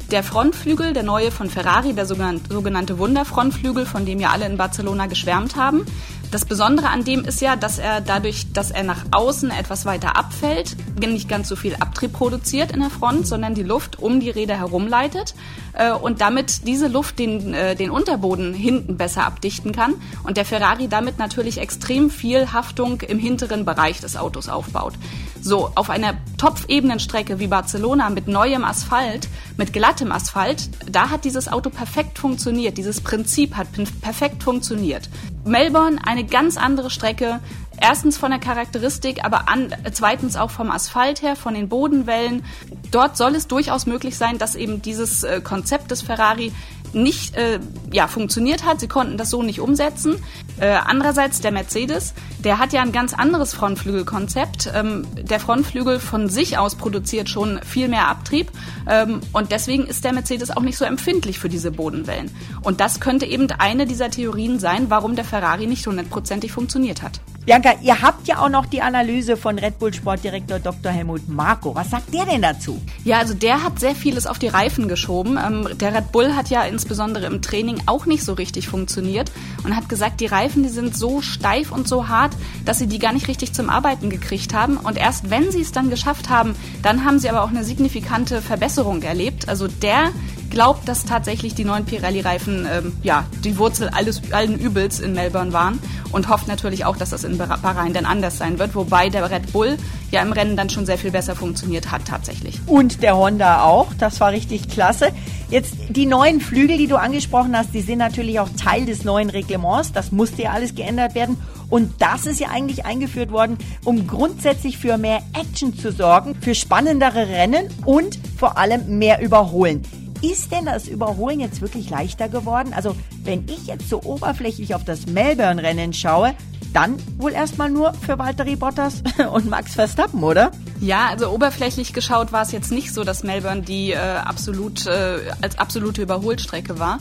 der 0.10 0.24
Frontflügel, 0.24 0.94
der 0.94 1.04
neue 1.04 1.32
von 1.32 1.50
Ferrari, 1.50 1.94
der 1.94 2.06
sogenannte 2.06 2.98
Wunderfrontflügel, 2.98 3.86
von 3.86 4.06
dem 4.06 4.20
ja 4.20 4.32
alle 4.32 4.46
in 4.46 4.58
Barcelona 4.58 5.06
geschwärmt 5.06 5.56
haben, 5.56 5.86
das 6.32 6.46
Besondere 6.46 6.90
an 6.90 7.04
dem 7.04 7.26
ist 7.26 7.42
ja, 7.42 7.56
dass 7.58 7.78
er 7.78 8.00
dadurch, 8.00 8.52
dass 8.54 8.72
er 8.72 8.84
nach 8.84 9.06
außen 9.12 9.52
etwas 9.52 9.86
weiter 9.86 10.18
abfällt, 10.18 10.78
nicht 11.00 11.28
ganz 11.28 11.50
so 11.50 11.56
viel 11.56 11.76
Abtrieb 11.76 12.14
produziert 12.14 12.72
in 12.72 12.80
der 12.80 12.90
Front, 12.90 13.28
sondern 13.28 13.54
die 13.54 13.64
Luft 13.64 14.00
um 14.00 14.20
die 14.20 14.30
Räder 14.30 14.58
herumleitet 14.58 15.36
äh, 15.74 15.92
und 15.92 16.22
damit 16.22 16.68
diese 16.68 16.88
Luft 16.88 17.20
den, 17.20 17.54
äh, 17.54 17.76
den 17.76 17.90
Unterboden 17.90 18.54
hinten 18.54 18.98
besser 18.98 19.26
abdichten 19.26 19.74
kann 19.74 19.96
und 20.24 20.38
der 20.38 20.46
Ferrari 20.46 20.88
damit 20.88 21.20
natürlich 21.20 21.58
extrem 21.58 22.10
viel 22.10 22.54
Haftung 22.54 23.02
im 23.02 23.20
hinteren 23.20 23.66
Bereich 23.66 24.00
des 24.00 24.16
Autos 24.16 24.48
aufbaut. 24.48 24.94
So, 25.42 25.72
auf 25.76 25.90
einer 25.90 26.14
Topfebenenstrecke 26.38 27.40
wie 27.40 27.48
Barcelona 27.48 28.10
mit 28.10 28.28
neuem 28.28 28.64
Asphalt, 28.64 29.28
mit 29.58 29.74
glattem 29.74 30.12
Asphalt, 30.12 30.70
da 30.90 31.10
hat 31.10 31.26
dieses 31.26 31.52
Auto 31.52 31.72
perfekt 31.72 32.20
funktioniert. 32.20 32.78
Dieses 32.78 33.02
Prinzip 33.02 33.56
hat 33.56 33.68
perfekt 34.02 34.44
funktioniert. 34.44 35.10
Melbourne, 35.46 36.00
eine 36.06 36.24
ganz 36.24 36.58
andere 36.58 36.90
Strecke. 36.90 37.40
Erstens 37.80 38.18
von 38.18 38.30
der 38.30 38.40
Charakteristik, 38.40 39.24
aber 39.26 39.50
an, 39.50 39.74
zweitens 39.92 40.36
auch 40.36 40.52
vom 40.52 40.70
Asphalt 40.70 41.24
her, 41.24 41.36
von 41.36 41.56
den 41.56 41.68
Bodenwellen. 41.68 42.46
Dort 42.92 43.18
soll 43.18 43.34
es 43.34 43.48
durchaus 43.48 43.88
möglich 43.88 44.18
sein, 44.18 44.38
dass 44.38 44.54
eben 44.54 44.82
dieses 44.84 45.24
äh, 45.24 45.42
Konzept 45.42 45.90
des 45.90 46.04
Ferrari 46.04 46.52
nicht 46.94 47.36
äh, 47.36 47.60
ja, 47.92 48.08
funktioniert 48.08 48.66
hat. 48.66 48.80
Sie 48.80 48.88
konnten 48.88 49.18
das 49.18 49.30
so 49.30 49.44
nicht 49.44 49.60
umsetzen. 49.60 50.16
Äh, 50.60 50.68
andererseits 50.86 51.42
der 51.42 51.52
Mercedes, 51.52 52.14
der 52.44 52.60
hat 52.60 52.74
ja 52.74 52.82
ein 52.82 52.92
ganz 52.92 53.14
anderes 53.14 53.54
Frontflügelkonzept. 53.54 54.72
Ähm, 54.74 55.08
der 55.16 55.40
Frontflügel 55.40 56.00
von 56.00 56.30
sich 56.30 56.58
aus 56.58 56.76
produziert 56.76 57.30
schon 57.30 57.60
viel 57.64 57.88
mehr 57.88 58.08
Abtrieb 58.08 58.52
ähm, 58.88 59.22
und 59.34 59.52
deswegen 59.52 59.86
ist 59.86 60.04
der 60.04 60.14
Mercedes 60.14 60.52
auch 60.52 60.62
nicht 60.62 60.78
so 60.78 60.86
empfindlich 60.86 61.40
für 61.40 61.50
diese 61.50 61.72
Bodenwellen. 61.72 62.32
Und 62.62 62.80
das 62.80 63.00
könnte 63.00 63.26
eben 63.26 63.50
eine 63.58 63.86
dieser 63.86 64.12
Theorien 64.12 64.60
sein, 64.60 64.90
warum 64.90 65.16
der 65.16 65.26
Ferrari 65.26 65.68
nicht 65.68 65.88
hundertprozentig 65.88 66.52
funktioniert 66.52 67.02
hat. 67.02 67.22
Bianca, 67.44 67.72
ihr 67.82 68.04
habt 68.04 68.28
ja 68.28 68.38
auch 68.38 68.50
noch 68.50 68.68
die 68.68 68.84
Analyse 68.84 69.36
von 69.36 69.58
Red 69.58 69.80
Bull 69.80 69.92
Sportdirektor 69.92 70.60
Dr. 70.60 70.92
Helmut 70.92 71.28
Marko. 71.28 71.74
Was 71.74 71.90
sagt 71.90 72.14
der 72.14 72.28
denn 72.28 72.44
dazu? 72.44 72.80
Ja, 73.04 73.18
also 73.18 73.34
der 73.34 73.64
hat 73.64 73.80
sehr 73.80 73.96
vieles 73.96 74.28
auf 74.28 74.38
die 74.38 74.48
Reifen 74.48 74.88
geschoben. 74.88 75.40
Ähm, 75.44 75.68
der 75.80 75.96
Red 75.96 76.12
Bull 76.12 76.36
hat 76.36 76.52
ja 76.52 76.62
insbesondere 76.62 77.26
im 77.26 77.42
Training 77.42 77.82
auch 77.88 78.06
nicht 78.06 78.24
so 78.24 78.34
richtig 78.34 78.68
funktioniert 78.68 79.32
und 79.64 79.76
hat 79.76 79.90
gesagt, 79.90 80.22
die 80.22 80.28
Reifen, 80.28 80.62
die 80.62 80.70
sind 80.70 80.96
so 80.96 81.24
steif 81.24 81.72
und 81.72 81.88
so 81.88 82.08
hart, 82.08 82.34
dass 82.64 82.78
sie 82.78 82.86
die 82.86 83.00
gar 83.00 83.12
nicht 83.12 83.28
richtig 83.28 83.54
zum 83.54 83.72
Arbeiten 83.72 84.12
gekriegt 84.12 84.54
haben. 84.54 84.78
Und 84.78 85.00
erst 85.00 85.32
wenn 85.32 85.52
sie 85.52 85.62
es 85.62 85.72
dann 85.72 85.90
geschafft 85.90 86.30
haben, 86.30 86.56
dann 86.84 87.06
haben 87.06 87.18
sie 87.18 87.30
aber 87.32 87.42
auch 87.42 87.50
eine 87.50 87.64
signifikante 87.64 88.44
Verbesserung 88.44 89.02
erlebt. 89.02 89.50
Also 89.50 89.68
der 89.68 90.12
glaubt, 90.52 90.88
dass 90.88 91.06
tatsächlich 91.06 91.56
die 91.56 91.66
neuen 91.66 91.86
Pirelli-Reifen 91.86 92.68
ähm, 92.72 92.94
ja, 93.02 93.26
die 93.44 93.58
Wurzel 93.58 93.90
alles, 93.90 94.22
allen 94.32 94.60
Übels 94.60 95.00
in 95.00 95.14
Melbourne 95.14 95.54
waren 95.54 95.80
und 96.12 96.30
hofft 96.30 96.48
natürlich 96.48 96.86
auch, 96.86 96.98
dass 96.98 97.10
das 97.10 97.24
in 97.24 97.38
Bahrain 97.38 97.94
dann 97.94 98.06
anders 98.06 98.38
sein 98.38 98.60
wird, 98.60 98.76
wobei 98.76 99.10
der 99.10 99.32
Red 99.32 99.52
Bull 99.52 99.78
ja 100.12 100.22
im 100.22 100.34
Rennen 100.34 100.56
dann 100.56 100.70
schon 100.70 100.86
sehr 100.86 100.98
viel 100.98 101.12
besser 101.12 101.36
funktioniert 101.36 101.92
hat 101.92 102.06
tatsächlich. 102.06 102.60
Und 102.68 103.02
der 103.02 103.18
Honda 103.18 103.64
auch, 103.64 103.94
das 103.98 104.20
war 104.20 104.32
richtig 104.32 104.70
klasse. 104.70 105.08
Jetzt 105.50 105.74
die 105.90 106.06
neuen 106.06 106.40
Flügel, 106.40 106.78
die 106.78 106.88
du 106.88 106.98
angesprochen 106.98 107.58
hast, 107.58 107.74
die 107.74 107.82
sind 107.82 107.98
natürlich 107.98 108.40
auch 108.40 108.50
Teil 108.50 108.86
des 108.86 109.04
neuen 109.04 109.30
Reglements, 109.30 109.92
das 109.92 110.12
musste 110.12 110.44
ja 110.44 110.52
alles 110.52 110.76
geändert 110.76 111.16
werden 111.16 111.38
und 111.70 111.94
das 112.00 112.26
ist 112.26 112.40
ja 112.40 112.50
eigentlich 112.50 112.86
eingeführt 112.86 113.32
worden, 113.32 113.58
um 113.84 114.08
grundsätzlich 114.08 114.78
für 114.78 114.98
mehr 114.98 115.22
Action 115.34 115.78
zu 115.78 115.92
sorgen, 115.92 116.36
für 116.36 116.56
spannendere 116.56 117.28
Rennen 117.30 117.70
und 117.86 118.20
vor 118.38 118.58
allem 118.58 118.98
mehr 118.98 119.22
Überholen. 119.22 119.82
Ist 120.22 120.52
denn 120.52 120.66
das 120.66 120.88
Überholen 120.88 121.40
jetzt 121.40 121.62
wirklich 121.62 121.90
leichter 121.90 122.30
geworden? 122.30 122.74
Also, 122.76 122.96
wenn 123.24 123.46
ich 123.48 123.66
jetzt 123.66 123.90
so 123.90 124.02
oberflächlich 124.04 124.76
auf 124.76 124.84
das 124.86 125.08
Melbourne-Rennen 125.08 125.94
schaue, 125.94 126.36
dann 126.74 126.96
wohl 127.18 127.34
erstmal 127.34 127.70
nur 127.70 127.94
für 127.94 128.18
Valtteri 128.18 128.56
Bottas 128.56 129.04
und 129.34 129.50
Max 129.50 129.74
Verstappen, 129.74 130.24
oder? 130.24 130.52
Ja, 130.80 131.08
also 131.10 131.30
oberflächlich 131.30 131.94
geschaut 131.94 132.32
war 132.32 132.44
es 132.44 132.52
jetzt 132.52 132.72
nicht 132.72 132.94
so, 132.94 133.04
dass 133.04 133.24
Melbourne 133.24 133.62
die 133.62 133.92
äh, 133.92 133.98
absolut 133.98 134.86
äh, 134.86 135.20
als 135.42 135.58
absolute 135.58 136.02
Überholstrecke 136.02 136.80
war. 136.80 137.00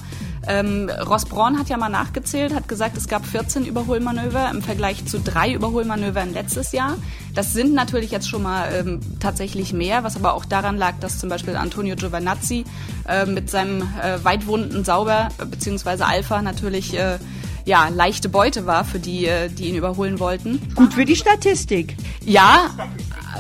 Ähm, 0.51 0.91
Ross 1.09 1.27
Braun 1.27 1.61
hat 1.61 1.69
ja 1.69 1.77
mal 1.77 1.89
nachgezählt, 1.89 2.53
hat 2.53 2.67
gesagt, 2.67 2.97
es 2.97 3.07
gab 3.07 3.25
14 3.25 3.65
Überholmanöver 3.65 4.51
im 4.51 4.63
Vergleich 4.63 5.07
zu 5.07 5.21
drei 5.21 5.53
Überholmanövern 5.53 6.33
letztes 6.33 6.73
Jahr. 6.73 6.97
Das 7.37 7.53
sind 7.53 7.73
natürlich 7.73 8.11
jetzt 8.11 8.29
schon 8.29 8.43
mal 8.43 8.69
ähm, 8.75 9.01
tatsächlich 9.21 9.73
mehr, 9.73 10.03
was 10.03 10.17
aber 10.17 10.35
auch 10.35 10.45
daran 10.45 10.77
lag, 10.77 10.95
dass 10.99 11.21
zum 11.21 11.29
Beispiel 11.29 11.55
Antonio 11.55 11.95
Giovanazzi 11.95 12.65
äh, 13.09 13.27
mit 13.27 13.49
seinem 13.49 13.83
äh, 13.83 14.25
weitwunden 14.25 14.85
Sauber 14.85 15.29
bzw. 15.39 16.03
Alpha 16.03 16.43
natürlich 16.43 16.99
äh, 16.99 17.19
ja, 17.65 17.89
leichte 17.89 18.29
Beute 18.29 18.67
war 18.67 18.85
für 18.85 18.99
die, 18.99 19.27
äh, 19.27 19.49
die 19.49 19.69
ihn 19.69 19.77
überholen 19.77 20.19
wollten. 20.19 20.61
Gut 20.75 20.95
für 20.95 21.05
die 21.05 21.15
Statistik. 21.15 21.97
Ja, 22.25 22.71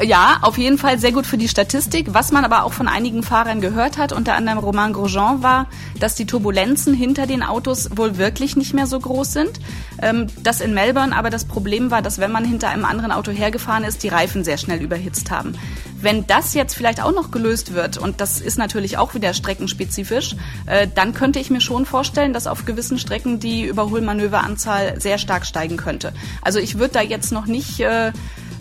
ja, 0.03 0.39
auf 0.43 0.59
jeden 0.59 0.79
Fall 0.79 0.99
sehr 0.99 1.13
gut 1.13 1.27
für 1.27 1.39
die 1.39 1.49
Statistik. 1.49 2.15
Was 2.15 2.33
man 2.33 2.45
aber 2.45 2.65
auch 2.65 2.73
von 2.73 2.89
einigen 2.89 3.23
Fahrern 3.23 3.61
gehört 3.61 3.99
hat, 3.99 4.13
unter 4.13 4.35
anderem 4.35 4.59
Romain 4.59 4.93
Grosjean, 4.93 5.43
war, 5.43 5.67
dass 5.99 6.15
die 6.15 6.27
Turbulenzen 6.27 6.95
hinter 6.95 7.27
den 7.27 7.43
Autos 7.43 7.91
wohl 7.97 8.17
wirklich 8.17 8.57
nicht 8.57 8.73
mehr 8.73 8.87
so 8.87 8.99
groß 8.99 9.33
sind. 9.33 9.61
Ähm, 10.01 10.27
das 10.43 10.61
in 10.61 10.75
Melbourne 10.75 11.15
aber 11.15 11.31
das 11.31 11.45
Problem 11.45 11.91
war, 11.91 12.03
dass 12.03 12.19
wenn 12.19 12.33
man 12.33 12.45
hinter 12.45 12.69
einem 12.69 12.85
anderen 12.85 13.13
Auto 13.13 13.31
hergefahren 13.31 13.85
ist, 13.85 14.03
die 14.03 14.09
Reifen 14.09 14.45
sehr 14.45 14.59
schnell 14.59 14.81
überhitzt 14.81 15.31
haben. 15.31 15.55
Wenn 16.01 16.27
das 16.27 16.55
jetzt 16.55 16.75
vielleicht 16.75 17.03
auch 17.03 17.13
noch 17.13 17.31
gelöst 17.31 17.75
wird, 17.75 17.99
und 17.99 18.21
das 18.21 18.41
ist 18.41 18.57
natürlich 18.57 18.97
auch 18.97 19.15
wieder 19.15 19.35
streckenspezifisch, 19.35 20.37
äh, 20.67 20.89
dann 20.95 21.13
könnte 21.13 21.39
ich 21.41 21.51
mir 21.51 21.61
schon 21.61 21.85
vorstellen, 21.85 22.33
dass 22.33 22.47
auf 22.47 22.65
gewissen 22.65 22.99
Strecken 22.99 23.39
die 23.41 23.65
Überholmanöveranzahl 23.65 25.01
sehr 25.01 25.19
stark 25.19 25.45
steigen 25.45 25.77
könnte. 25.77 26.13
Also 26.41 26.59
ich 26.59 26.79
würde 26.79 26.95
da 26.95 27.01
jetzt 27.03 27.33
noch 27.33 27.47
nicht 27.47 27.81
äh, 27.81 28.13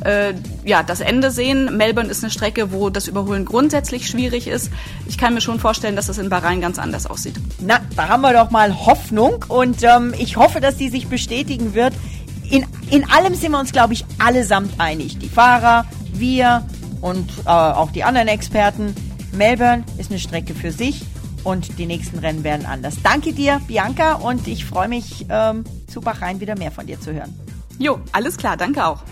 äh, 0.05 0.33
ja, 0.63 0.83
das 0.83 1.01
Ende 1.01 1.31
sehen. 1.31 1.77
Melbourne 1.77 2.09
ist 2.09 2.23
eine 2.23 2.31
Strecke, 2.31 2.71
wo 2.71 2.89
das 2.89 3.07
Überholen 3.07 3.45
grundsätzlich 3.45 4.07
schwierig 4.07 4.47
ist. 4.47 4.71
Ich 5.07 5.17
kann 5.17 5.33
mir 5.33 5.41
schon 5.41 5.59
vorstellen, 5.59 5.95
dass 5.95 6.07
das 6.07 6.17
in 6.17 6.29
Bahrain 6.29 6.61
ganz 6.61 6.79
anders 6.79 7.05
aussieht. 7.05 7.35
Na, 7.59 7.79
da 7.95 8.07
haben 8.07 8.21
wir 8.21 8.33
doch 8.33 8.51
mal 8.51 8.85
Hoffnung 8.85 9.45
und 9.47 9.83
ähm, 9.83 10.13
ich 10.17 10.37
hoffe, 10.37 10.61
dass 10.61 10.77
die 10.77 10.89
sich 10.89 11.07
bestätigen 11.07 11.73
wird. 11.73 11.93
In, 12.49 12.65
in 12.89 13.09
allem 13.09 13.35
sind 13.35 13.51
wir 13.51 13.59
uns, 13.59 13.71
glaube 13.71 13.93
ich, 13.93 14.05
allesamt 14.17 14.79
einig. 14.79 15.19
Die 15.19 15.29
Fahrer, 15.29 15.85
wir 16.13 16.65
und 17.01 17.29
äh, 17.45 17.49
auch 17.49 17.91
die 17.91 18.03
anderen 18.03 18.27
Experten. 18.27 18.95
Melbourne 19.31 19.83
ist 19.97 20.09
eine 20.09 20.19
Strecke 20.19 20.55
für 20.55 20.71
sich 20.71 21.01
und 21.43 21.77
die 21.77 21.85
nächsten 21.85 22.19
Rennen 22.19 22.43
werden 22.43 22.65
anders. 22.65 22.95
Danke 23.03 23.33
dir, 23.33 23.61
Bianca, 23.67 24.13
und 24.13 24.47
ich 24.47 24.65
freue 24.65 24.87
mich, 24.87 25.25
ähm, 25.29 25.63
zu 25.87 26.01
Bahrain 26.01 26.39
wieder 26.39 26.57
mehr 26.57 26.71
von 26.71 26.85
dir 26.85 26.99
zu 26.99 27.13
hören. 27.13 27.33
Jo, 27.77 27.99
alles 28.11 28.37
klar, 28.37 28.57
danke 28.57 28.85
auch. 28.85 29.03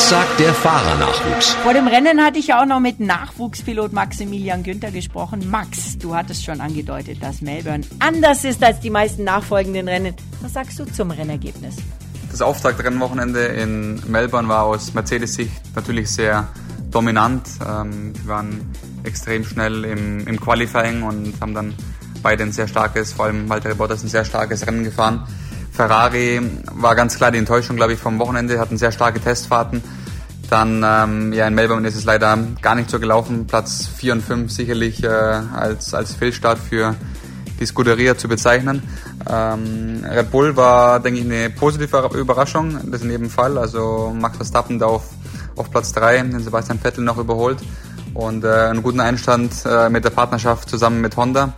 Das 0.00 0.08
sagt 0.08 0.40
der 0.40 0.54
Fahrernachwuchs. 0.54 1.52
Vor 1.62 1.74
dem 1.74 1.86
Rennen 1.86 2.24
hatte 2.24 2.38
ich 2.38 2.46
ja 2.46 2.62
auch 2.62 2.66
noch 2.66 2.80
mit 2.80 3.00
Nachwuchspilot 3.00 3.92
Maximilian 3.92 4.62
Günther 4.62 4.90
gesprochen. 4.90 5.50
Max, 5.50 5.98
du 5.98 6.14
hattest 6.14 6.42
schon 6.42 6.62
angedeutet, 6.62 7.22
dass 7.22 7.42
Melbourne 7.42 7.84
anders 7.98 8.44
ist 8.44 8.64
als 8.64 8.80
die 8.80 8.88
meisten 8.88 9.24
nachfolgenden 9.24 9.86
Rennen. 9.88 10.14
Was 10.40 10.54
sagst 10.54 10.78
du 10.78 10.86
zum 10.86 11.10
Rennergebnis? 11.10 11.76
Das 12.30 12.40
Auftaktrennwochenende 12.40 13.44
in 13.44 14.02
Melbourne 14.10 14.48
war 14.48 14.64
aus 14.64 14.94
Mercedes-Sicht 14.94 15.52
natürlich 15.76 16.10
sehr 16.10 16.48
dominant. 16.90 17.46
Ähm, 17.60 18.14
wir 18.22 18.26
waren 18.26 18.72
extrem 19.04 19.44
schnell 19.44 19.84
im, 19.84 20.26
im 20.26 20.40
Qualifying 20.40 21.02
und 21.02 21.34
haben 21.42 21.52
dann 21.52 21.74
beide 22.22 22.44
ein 22.44 22.52
sehr 22.52 22.68
starkes, 22.68 23.12
vor 23.12 23.26
allem 23.26 23.50
Walter 23.50 23.74
Bottas 23.74 24.02
ein 24.02 24.08
sehr 24.08 24.24
starkes 24.24 24.66
Rennen 24.66 24.82
gefahren. 24.82 25.26
Ferrari 25.70 26.40
war 26.72 26.94
ganz 26.94 27.16
klar 27.16 27.30
die 27.30 27.38
Enttäuschung, 27.38 27.76
glaube 27.76 27.92
ich, 27.92 27.98
vom 27.98 28.18
Wochenende, 28.18 28.58
hatten 28.58 28.76
sehr 28.76 28.92
starke 28.92 29.20
Testfahrten. 29.20 29.82
Dann 30.50 30.84
ähm, 30.84 31.32
ja, 31.32 31.46
in 31.46 31.54
Melbourne 31.54 31.86
ist 31.86 31.94
es 31.94 32.04
leider 32.04 32.36
gar 32.60 32.74
nicht 32.74 32.90
so 32.90 32.98
gelaufen. 32.98 33.46
Platz 33.46 33.86
4 33.86 34.14
und 34.14 34.22
5 34.22 34.50
sicherlich 34.50 35.04
äh, 35.04 35.08
als, 35.08 35.94
als 35.94 36.14
Fehlstart 36.14 36.58
für 36.58 36.96
die 37.60 37.66
Scuderia 37.66 38.16
zu 38.16 38.26
bezeichnen. 38.26 38.82
Ähm, 39.30 40.04
Red 40.04 40.30
Bull 40.30 40.56
war, 40.56 40.98
denke 40.98 41.20
ich, 41.20 41.26
eine 41.26 41.50
positive 41.50 42.10
Überraschung, 42.14 42.90
das 42.90 43.02
in 43.02 43.10
jedem 43.10 43.30
Fall. 43.30 43.58
Also 43.58 44.12
Max 44.18 44.38
Verstappen 44.38 44.78
da 44.78 44.86
auf, 44.86 45.04
auf 45.56 45.70
Platz 45.70 45.92
3, 45.92 46.22
den 46.22 46.40
Sebastian 46.40 46.80
Vettel 46.80 47.04
noch 47.04 47.18
überholt 47.18 47.58
und 48.14 48.44
äh, 48.44 48.48
einen 48.48 48.82
guten 48.82 49.00
Einstand 49.00 49.52
äh, 49.64 49.88
mit 49.88 50.04
der 50.04 50.10
Partnerschaft 50.10 50.68
zusammen 50.68 51.00
mit 51.00 51.16
Honda. 51.16 51.52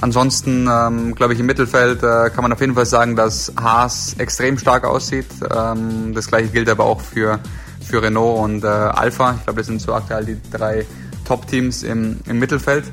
Ansonsten, 0.00 0.68
ähm, 0.70 1.14
glaube 1.14 1.34
ich, 1.34 1.40
im 1.40 1.46
Mittelfeld 1.46 2.02
äh, 2.02 2.30
kann 2.30 2.42
man 2.42 2.52
auf 2.52 2.60
jeden 2.60 2.74
Fall 2.74 2.86
sagen, 2.86 3.14
dass 3.14 3.52
Haas 3.56 4.14
extrem 4.18 4.58
stark 4.58 4.84
aussieht. 4.84 5.26
Ähm, 5.54 6.12
das 6.14 6.28
gleiche 6.28 6.48
gilt 6.48 6.68
aber 6.68 6.84
auch 6.84 7.00
für, 7.00 7.38
für 7.80 8.02
Renault 8.02 8.40
und 8.40 8.64
äh, 8.64 8.66
Alpha. 8.66 9.36
Ich 9.38 9.44
glaube, 9.44 9.60
das 9.60 9.66
sind 9.66 9.80
so 9.80 9.94
aktuell 9.94 10.24
die 10.24 10.36
drei 10.50 10.86
Top-Teams 11.24 11.82
im, 11.82 12.18
im 12.26 12.38
Mittelfeld. 12.38 12.84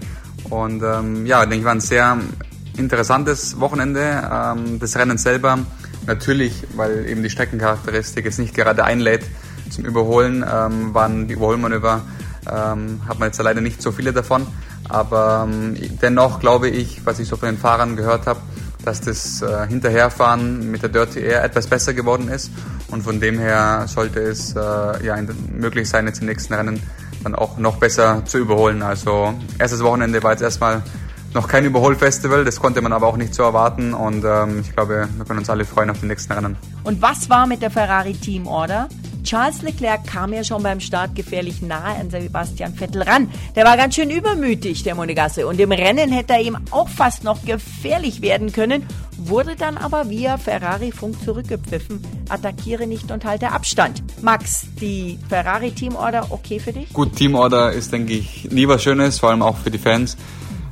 Und 0.49 0.83
ähm, 0.83 1.25
ja, 1.25 1.41
denke 1.41 1.57
ich, 1.57 1.63
war 1.65 1.73
ein 1.73 1.81
sehr 1.81 2.17
interessantes 2.77 3.59
Wochenende. 3.59 4.29
Ähm, 4.31 4.79
das 4.79 4.95
Rennen 4.95 5.17
selber 5.17 5.59
natürlich, 6.05 6.65
weil 6.75 7.07
eben 7.07 7.23
die 7.23 7.29
Streckencharakteristik 7.29 8.25
jetzt 8.25 8.39
nicht 8.39 8.55
gerade 8.55 8.83
einlädt 8.83 9.23
zum 9.69 9.85
Überholen, 9.85 10.43
ähm, 10.49 10.93
waren 10.93 11.27
die 11.27 11.35
Überholmanöver, 11.35 12.01
ähm, 12.51 13.01
hat 13.07 13.19
man 13.19 13.27
jetzt 13.27 13.41
leider 13.41 13.61
nicht 13.61 13.81
so 13.81 13.91
viele 13.91 14.13
davon. 14.13 14.47
Aber 14.89 15.47
ähm, 15.47 15.75
dennoch 16.01 16.39
glaube 16.39 16.69
ich, 16.69 17.05
was 17.05 17.19
ich 17.19 17.27
so 17.27 17.37
von 17.37 17.49
den 17.49 17.57
Fahrern 17.57 17.95
gehört 17.95 18.27
habe, 18.27 18.41
dass 18.83 19.01
das 19.01 19.41
äh, 19.41 19.67
Hinterherfahren 19.67 20.71
mit 20.71 20.81
der 20.81 20.89
Dirty 20.89 21.19
Air 21.19 21.43
etwas 21.43 21.67
besser 21.67 21.93
geworden 21.93 22.27
ist. 22.27 22.51
Und 22.89 23.03
von 23.03 23.19
dem 23.19 23.37
her 23.37 23.85
sollte 23.87 24.19
es 24.19 24.55
äh, 24.55 25.05
ja 25.05 25.15
möglich 25.51 25.87
sein, 25.87 26.07
jetzt 26.07 26.21
im 26.21 26.27
nächsten 26.27 26.53
Rennen 26.53 26.81
dann 27.23 27.35
auch 27.35 27.57
noch 27.57 27.77
besser 27.77 28.23
zu 28.25 28.37
überholen. 28.39 28.81
Also 28.81 29.33
erstes 29.57 29.83
Wochenende 29.83 30.23
war 30.23 30.31
jetzt 30.31 30.41
erstmal 30.41 30.81
noch 31.33 31.47
kein 31.47 31.65
Überholfestival, 31.65 32.43
das 32.43 32.59
konnte 32.59 32.81
man 32.81 32.91
aber 32.91 33.07
auch 33.07 33.17
nicht 33.17 33.35
so 33.35 33.43
erwarten 33.43 33.93
und 33.93 34.23
ähm, 34.25 34.61
ich 34.61 34.73
glaube, 34.73 35.07
wir 35.15 35.25
können 35.25 35.39
uns 35.39 35.49
alle 35.49 35.63
freuen 35.63 35.91
auf 35.91 35.99
die 35.99 36.07
nächsten 36.07 36.33
Rennen. 36.33 36.57
Und 36.83 37.01
was 37.01 37.29
war 37.29 37.45
mit 37.45 37.61
der 37.61 37.69
Ferrari 37.69 38.13
Team 38.13 38.47
Order? 38.47 38.89
Charles 39.29 39.61
Leclerc 39.61 40.07
kam 40.07 40.33
ja 40.33 40.43
schon 40.43 40.63
beim 40.63 40.79
Start 40.79 41.13
gefährlich 41.13 41.61
nahe 41.61 41.99
an 41.99 42.09
Sebastian 42.09 42.73
Vettel 42.73 43.03
ran. 43.03 43.29
Der 43.55 43.63
war 43.63 43.77
ganz 43.77 43.93
schön 43.93 44.09
übermütig, 44.09 44.81
der 44.81 44.95
Monegasse. 44.95 45.45
Und 45.45 45.59
im 45.59 45.71
Rennen 45.71 46.11
hätte 46.11 46.33
er 46.33 46.41
ihm 46.41 46.57
auch 46.71 46.89
fast 46.89 47.23
noch 47.23 47.45
gefährlich 47.45 48.23
werden 48.23 48.51
können, 48.51 48.87
wurde 49.17 49.55
dann 49.55 49.77
aber 49.77 50.09
via 50.09 50.39
Ferrari-Funk 50.39 51.23
zurückgepfiffen. 51.23 52.01
Attackiere 52.27 52.87
nicht 52.87 53.11
und 53.11 53.23
halte 53.23 53.51
Abstand. 53.51 54.01
Max, 54.23 54.65
die 54.81 55.19
Ferrari-Teamorder 55.29 56.31
okay 56.31 56.59
für 56.59 56.73
dich? 56.73 56.91
Gut, 56.91 57.15
Teamorder 57.15 57.71
ist, 57.71 57.93
denke 57.93 58.13
ich, 58.13 58.49
nie 58.49 58.67
was 58.67 58.81
Schönes, 58.81 59.19
vor 59.19 59.29
allem 59.29 59.43
auch 59.43 59.57
für 59.57 59.69
die 59.69 59.77
Fans. 59.77 60.17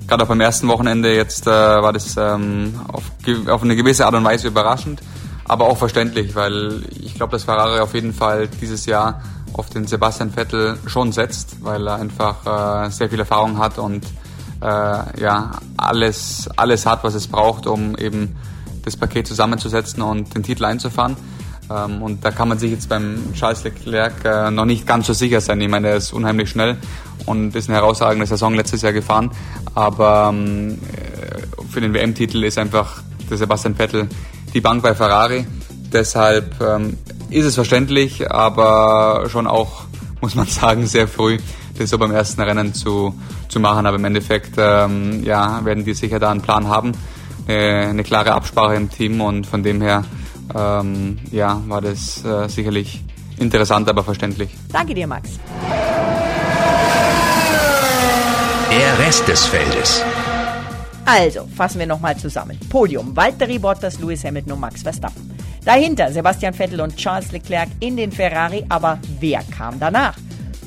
Gerade 0.08 0.24
auch 0.24 0.30
beim 0.30 0.42
ersten 0.42 0.68
Wochenende 0.68 1.16
jetzt 1.16 1.46
äh, 1.46 1.52
war 1.52 1.94
das 1.94 2.18
ähm, 2.18 2.74
auf, 2.88 3.04
auf 3.50 3.62
eine 3.62 3.76
gewisse 3.76 4.08
Art 4.08 4.16
und 4.16 4.24
Weise 4.24 4.48
überraschend 4.48 5.00
aber 5.48 5.66
auch 5.66 5.78
verständlich, 5.78 6.36
weil 6.36 6.84
ich 7.00 7.16
glaube, 7.16 7.32
dass 7.32 7.44
Ferrari 7.44 7.80
auf 7.80 7.94
jeden 7.94 8.14
Fall 8.14 8.48
dieses 8.48 8.86
Jahr 8.86 9.22
auf 9.54 9.70
den 9.70 9.88
Sebastian 9.88 10.32
Vettel 10.32 10.78
schon 10.86 11.12
setzt, 11.12 11.64
weil 11.64 11.88
er 11.88 11.96
einfach 11.96 12.86
äh, 12.86 12.90
sehr 12.92 13.10
viel 13.10 13.20
Erfahrung 13.20 13.58
hat 13.58 13.78
und 13.80 14.06
äh, 14.62 14.66
ja 15.22 15.52
alles 15.78 16.50
alles 16.58 16.86
hat, 16.86 17.04
was 17.04 17.14
es 17.14 17.28
braucht, 17.28 17.66
um 17.66 17.96
eben 17.98 18.36
das 18.84 18.98
Paket 18.98 19.28
zusammenzusetzen 19.28 20.02
und 20.02 20.34
den 20.36 20.44
Titel 20.44 20.66
einzufahren. 20.66 21.16
Ähm, 21.70 22.02
und 22.02 22.24
da 22.24 22.32
kann 22.32 22.48
man 22.48 22.60
sich 22.60 22.72
jetzt 22.72 22.90
beim 22.90 23.34
Charles 23.34 23.64
Leclerc 23.64 24.14
äh, 24.26 24.52
noch 24.52 24.66
nicht 24.66 24.86
ganz 24.86 25.08
so 25.08 25.14
sicher 25.14 25.42
sein. 25.42 25.60
Ich 25.62 25.70
meine, 25.70 25.90
er 25.90 25.96
ist 25.96 26.14
unheimlich 26.14 26.50
schnell 26.50 26.78
und 27.26 27.56
ist 27.56 27.70
eine 27.70 27.78
herausragende 27.78 28.26
Saison 28.26 28.54
letztes 28.54 28.82
Jahr 28.82 28.94
gefahren. 28.94 29.32
Aber 29.76 30.30
ähm, 30.32 30.80
für 31.70 31.82
den 31.82 31.94
WM-Titel 31.94 32.44
ist 32.44 32.58
einfach 32.58 33.02
der 33.30 33.38
Sebastian 33.38 33.76
Vettel 33.76 34.08
die 34.54 34.62
Bank 34.62 34.84
bei 34.84 34.96
Ferrari. 34.96 35.46
Deshalb 35.92 36.60
ähm, 36.62 36.98
ist 37.30 37.46
es 37.46 37.56
verständlich, 37.56 38.30
aber 38.30 39.28
schon 39.30 39.48
auch, 39.48 39.84
muss 40.22 40.36
man 40.36 40.48
sagen, 40.48 40.86
sehr 40.86 41.08
früh, 41.08 41.38
das 41.78 41.90
so 41.90 41.98
beim 41.98 42.12
ersten 42.12 42.42
Rennen 42.42 42.74
zu, 42.74 43.14
zu 43.48 43.60
machen. 43.60 43.86
Aber 43.86 43.98
im 43.98 44.06
Endeffekt 44.06 44.56
ähm, 44.58 45.24
ja, 45.24 45.64
werden 45.66 45.86
die 45.86 45.94
sicher 45.94 46.20
da 46.20 46.32
einen 46.32 46.42
Plan 46.42 46.68
haben, 46.68 46.92
äh, 47.48 47.86
eine 47.86 48.04
klare 48.04 48.34
Absprache 48.34 48.76
im 48.76 48.90
Team 48.90 49.22
und 49.22 49.46
von 49.48 49.64
dem 49.64 49.82
her 49.82 50.04
ähm, 50.56 51.20
ja, 51.32 51.62
war 51.68 51.82
das 51.82 52.24
äh, 52.24 52.48
sicherlich 52.48 53.04
interessant, 53.38 53.90
aber 53.90 54.04
verständlich. 54.04 54.50
Danke 54.72 54.94
dir, 54.94 55.08
Max. 55.08 55.32
Der 58.72 59.00
Rest 59.06 59.28
des 59.28 59.46
Feldes. 59.46 60.04
Also, 61.08 61.48
fassen 61.56 61.80
wir 61.80 61.88
nochmal 61.88 62.18
zusammen. 62.18 62.60
Podium, 62.70 63.16
Valtteri 63.16 63.58
Bottas, 63.58 63.98
Lewis 63.98 64.26
Hamilton 64.26 64.52
und 64.52 64.60
Max 64.60 64.84
Verstappen. 64.84 65.32
Dahinter 65.64 66.12
Sebastian 66.12 66.54
Vettel 66.54 66.82
und 66.82 66.98
Charles 66.98 67.32
Leclerc 67.32 67.70
in 67.80 67.96
den 67.96 68.12
Ferrari, 68.12 68.66
aber 68.68 69.00
wer 69.22 69.42
kam 69.44 69.80
danach? 69.80 70.18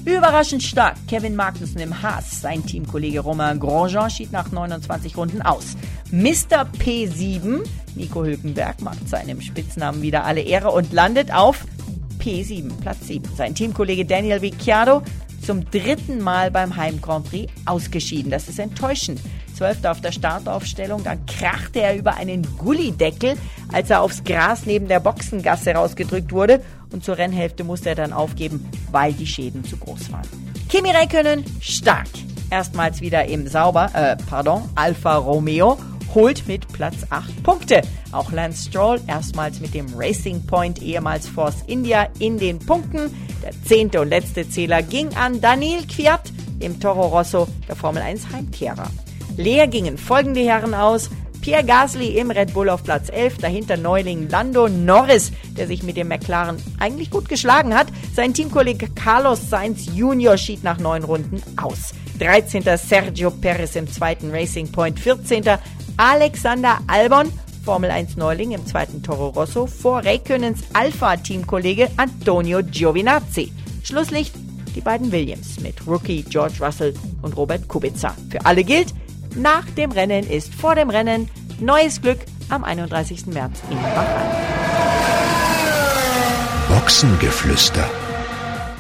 Überraschend 0.07 0.63
stark 0.63 0.97
Kevin 1.09 1.37
Magnussen 1.37 1.83
im 1.83 2.03
Haas. 2.03 2.41
Sein 2.41 2.65
Teamkollege 2.65 3.21
Romain 3.21 3.61
Grosjean 3.61 4.09
schied 4.09 4.33
nach 4.33 4.51
29 4.51 5.15
Runden 5.15 5.43
aus. 5.43 5.77
Mr. 6.11 6.67
P7, 6.79 7.63
Nico 7.95 8.25
Hülkenberg, 8.25 8.81
macht 8.81 9.11
seinem 9.11 9.43
Spitznamen 9.43 10.01
wieder 10.01 10.25
alle 10.25 10.41
Ehre 10.41 10.71
und 10.71 10.95
landet 10.95 11.35
auf 11.35 11.67
P7, 12.19 12.71
Platz 12.81 13.07
7. 13.09 13.31
Sein 13.37 13.55
Teamkollege 13.55 14.07
Daniel 14.07 14.39
Ricciardo 14.39 15.03
zum 15.51 15.69
dritten 15.69 16.21
Mal 16.21 16.53
beim 16.53 16.77
Heim 16.77 17.01
Grand 17.01 17.29
Prix 17.29 17.53
ausgeschieden. 17.67 18.31
Das 18.31 18.49
ist 18.49 18.61
enttäuschend. 18.61 19.21
Zwölfter 19.53 19.91
auf 19.91 20.01
der 20.01 20.13
Startaufstellung, 20.13 21.03
dann 21.03 21.27
krachte 21.27 21.81
er 21.81 21.97
über 21.97 22.15
einen 22.15 22.47
Gullideckel, 22.57 23.35
als 23.73 23.91
er 23.91 24.01
aufs 24.01 24.23
Gras 24.23 24.65
neben 24.65 24.87
der 24.87 25.01
Boxengasse 25.01 25.73
rausgedrückt 25.73 26.31
wurde 26.31 26.63
und 26.93 27.03
zur 27.03 27.19
Rennhälfte 27.19 27.65
musste 27.65 27.89
er 27.89 27.95
dann 27.97 28.13
aufgeben, 28.13 28.65
weil 28.93 29.13
die 29.13 29.27
Schäden 29.27 29.65
zu 29.65 29.77
groß 29.77 30.13
waren. 30.13 30.29
Kimi 30.69 30.93
Räikkönen 30.93 31.45
stark. 31.61 32.07
Erstmals 32.49 33.01
wieder 33.01 33.25
im 33.25 33.49
Sauber, 33.49 33.91
äh, 33.93 34.17
pardon, 34.29 34.63
Alfa 34.77 35.17
Romeo 35.17 35.79
holt 36.15 36.47
mit 36.47 36.67
Platz 36.73 36.97
8 37.11 37.43
Punkte. 37.43 37.83
Auch 38.13 38.33
Lance 38.33 38.69
Stroll 38.69 39.01
erstmals 39.07 39.61
mit 39.61 39.75
dem 39.75 39.87
Racing 39.97 40.45
Point, 40.47 40.83
ehemals 40.83 41.29
Force 41.29 41.63
India, 41.67 42.09
in 42.19 42.39
den 42.39 42.59
Punkten. 42.59 43.15
Der 43.43 43.53
zehnte 43.65 44.01
und 44.01 44.09
letzte 44.09 44.49
Zähler 44.49 44.83
ging 44.83 45.09
an 45.15 45.41
Daniel 45.41 45.87
Kwiat, 45.87 46.33
dem 46.61 46.79
Toro 46.81 47.07
Rosso, 47.07 47.49
der 47.69 47.77
Formel 47.77 48.03
1 48.03 48.31
Heimkehrer. 48.33 48.91
Leer 49.37 49.67
gingen 49.67 49.97
folgende 49.97 50.41
Herren 50.41 50.75
aus. 50.75 51.11
Pierre 51.41 51.65
Gasly 51.65 52.19
im 52.19 52.31
Red 52.31 52.53
Bull 52.53 52.69
auf 52.69 52.85
Platz 52.85 53.09
11, 53.09 53.39
dahinter 53.39 53.79
Neuling 53.79 54.29
Lando 54.29 54.69
Norris, 54.69 55.33
der 55.57 55.67
sich 55.67 55.83
mit 55.83 55.97
dem 55.97 56.09
McLaren 56.09 56.59
eigentlich 56.79 57.11
gut 57.11 57.31
geschlagen 57.31 57.75
hat. 57.75 57.87
Sein 58.15 58.35
Teamkollege 58.35 58.89
Carlos 58.91 59.49
Sainz 59.49 59.89
Jr. 59.95 60.37
schied 60.37 60.63
nach 60.63 60.79
neun 60.79 61.03
Runden 61.03 61.43
aus. 61.57 61.95
13. 62.19 62.65
Sergio 62.77 63.31
Perez 63.31 63.75
im 63.77 63.91
zweiten 63.91 64.31
Racing 64.31 64.71
Point, 64.71 65.01
14. 65.01 65.45
Alexander 65.97 66.79
Albon 66.87 67.33
Formel 67.65 67.91
1 67.91 68.17
Neuling 68.17 68.53
im 68.53 68.67
zweiten 68.67 69.03
Toro 69.03 69.29
Rosso 69.29 69.67
vor 69.67 70.05
Raikönens 70.05 70.61
Alpha-Teamkollege 70.73 71.91
Antonio 71.97 72.61
Giovinazzi. 72.63 73.53
Schlusslicht 73.83 74.35
die 74.75 74.81
beiden 74.81 75.13
Williams 75.13 75.61
mit 75.61 75.87
Rookie 75.87 76.23
George 76.23 76.55
Russell 76.61 76.95
und 77.23 77.37
Robert 77.37 77.69
Kubica. 77.69 78.15
Für 78.31 78.45
alle 78.47 78.65
gilt, 78.65 78.95
nach 79.37 79.65
dem 79.77 79.93
Rennen 79.93 80.29
ist 80.29 80.55
vor 80.55 80.75
dem 80.75 80.91
Rennen 80.91 81.29
neues 81.61 82.01
Glück 82.01 82.19
am 82.49 82.65
31. 82.65 83.27
März 83.27 83.61
in 83.71 83.77
Bahrain. 83.77 84.31
Boxengeflüster. 86.69 87.85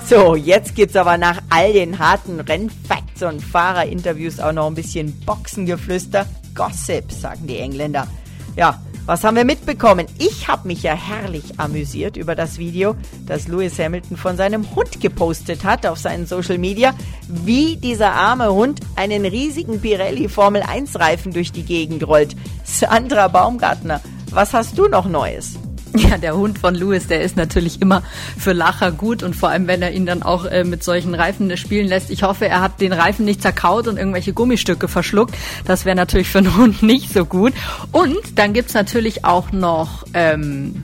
So, 0.06 0.34
jetzt 0.34 0.74
gibt's 0.74 0.96
aber 0.96 1.18
nach 1.18 1.40
all 1.50 1.72
den 1.72 1.98
harten 1.98 2.40
Rennfacts 2.40 3.22
und 3.22 3.40
Fahrerinterviews 3.40 4.40
auch 4.40 4.52
noch 4.52 4.66
ein 4.66 4.74
bisschen 4.74 5.12
Boxengeflüster. 5.20 6.26
Gossip, 6.60 7.10
sagen 7.10 7.46
die 7.46 7.56
Engländer. 7.56 8.06
Ja, 8.54 8.82
was 9.06 9.24
haben 9.24 9.34
wir 9.34 9.46
mitbekommen? 9.46 10.06
Ich 10.18 10.46
habe 10.46 10.68
mich 10.68 10.82
ja 10.82 10.92
herrlich 10.92 11.58
amüsiert 11.58 12.18
über 12.18 12.34
das 12.34 12.58
Video, 12.58 12.96
das 13.26 13.48
Lewis 13.48 13.78
Hamilton 13.78 14.18
von 14.18 14.36
seinem 14.36 14.74
Hund 14.76 15.00
gepostet 15.00 15.64
hat 15.64 15.86
auf 15.86 15.96
seinen 15.96 16.26
Social 16.26 16.58
Media, 16.58 16.92
wie 17.28 17.76
dieser 17.76 18.12
arme 18.12 18.52
Hund 18.52 18.80
einen 18.94 19.24
riesigen 19.24 19.80
Pirelli 19.80 20.28
Formel 20.28 20.62
1 20.62 21.00
Reifen 21.00 21.32
durch 21.32 21.50
die 21.50 21.64
Gegend 21.64 22.06
rollt. 22.06 22.36
Sandra 22.64 23.28
Baumgartner, 23.28 24.02
was 24.30 24.52
hast 24.52 24.76
du 24.76 24.86
noch 24.86 25.06
Neues? 25.08 25.54
Ja, 25.96 26.18
der 26.18 26.36
Hund 26.36 26.58
von 26.58 26.74
Louis, 26.74 27.06
der 27.08 27.22
ist 27.22 27.36
natürlich 27.36 27.82
immer 27.82 28.02
für 28.38 28.52
Lacher 28.52 28.92
gut 28.92 29.22
und 29.22 29.34
vor 29.34 29.48
allem, 29.48 29.66
wenn 29.66 29.82
er 29.82 29.92
ihn 29.92 30.06
dann 30.06 30.22
auch 30.22 30.44
äh, 30.44 30.64
mit 30.64 30.84
solchen 30.84 31.14
Reifen 31.14 31.56
spielen 31.56 31.88
lässt. 31.88 32.10
Ich 32.10 32.22
hoffe, 32.22 32.46
er 32.46 32.60
hat 32.60 32.80
den 32.80 32.92
Reifen 32.92 33.24
nicht 33.24 33.42
zerkaut 33.42 33.88
und 33.88 33.96
irgendwelche 33.96 34.32
Gummistücke 34.32 34.88
verschluckt. 34.88 35.34
Das 35.64 35.84
wäre 35.84 35.96
natürlich 35.96 36.28
für 36.28 36.38
einen 36.38 36.56
Hund 36.56 36.82
nicht 36.82 37.12
so 37.12 37.24
gut. 37.24 37.52
Und 37.92 38.38
dann 38.38 38.52
gibt's 38.52 38.74
natürlich 38.74 39.24
auch 39.24 39.52
noch 39.52 40.04
ähm, 40.14 40.80